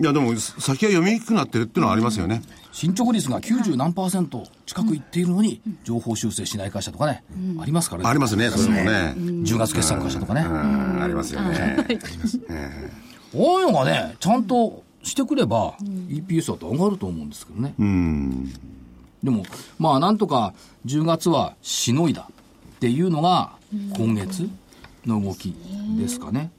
[0.00, 2.42] いや、でも、先は読みにくくなってるっていうのはありますよね。
[2.72, 7.24] 進捗率が90何パーセント近くいっているのに、情報修正しない会社とかね、
[7.60, 8.08] ありますからね。
[8.08, 9.14] ありますね、それもね。
[9.16, 10.42] 10月決算の会社とかね。
[10.42, 11.76] うんありますよね。
[13.32, 15.74] こういうのがね、ちゃんとしてくれば、
[16.08, 17.74] EPS だと上がると思うんですけどね。
[17.78, 18.52] うん。
[19.22, 19.44] でも、
[19.78, 20.54] まあ、なんとか
[20.86, 23.52] 10月はしのいだっていうのが、
[23.96, 24.48] 今月
[25.06, 25.54] の動き
[25.98, 26.50] ですかね。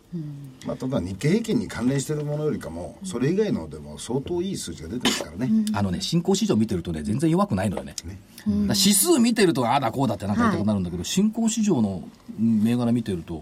[0.65, 7.95] まあ、ただ日経平均に関連しているものよりかもそれ以外のでも相当いい数字が出てますからね、あのね、新興市場見てるとね、全然弱くないのよね。
[7.97, 8.11] だか
[8.45, 12.03] ら指数見てると、ああだこうだってなんか言いたくなるんだけど、新興市場の
[12.37, 13.41] 銘柄見てると、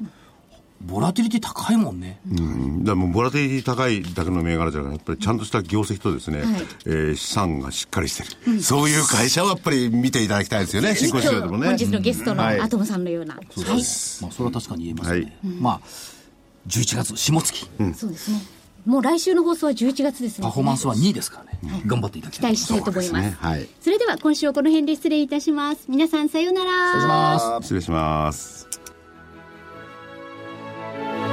[0.81, 2.19] ボラティリティ高いもんね。
[2.31, 6.43] うんだもうボラティリティ高いだけの銘柄じゃなくて、やっぱりちゃんとした業績とですね、
[6.85, 11.67] えー資産がしっかりしてる、そういう会社をやっぱり見ていただきたいですよね、新興市場でもね。
[11.67, 13.35] 本日のゲストのはいアトムさんのような。
[13.35, 13.45] はい。
[14.21, 15.37] まあ、それは確かに言えますよね。
[15.43, 15.81] はいまあ、
[16.67, 18.41] 11月、下月、そうですね。
[18.85, 20.45] もう来週の放送は11月ですね。
[20.45, 21.83] パフォーマンスは2位ですからね。
[21.85, 22.55] 頑張っていただきたい。
[22.55, 23.25] 期待したいと思います。
[23.25, 25.85] ねはいそれでは今週はこの辺で失礼いたします。
[25.89, 26.71] 皆さんさようなら。
[26.91, 27.63] 失礼します。
[27.63, 28.68] 失礼します。
[30.99, 31.28] Thank you.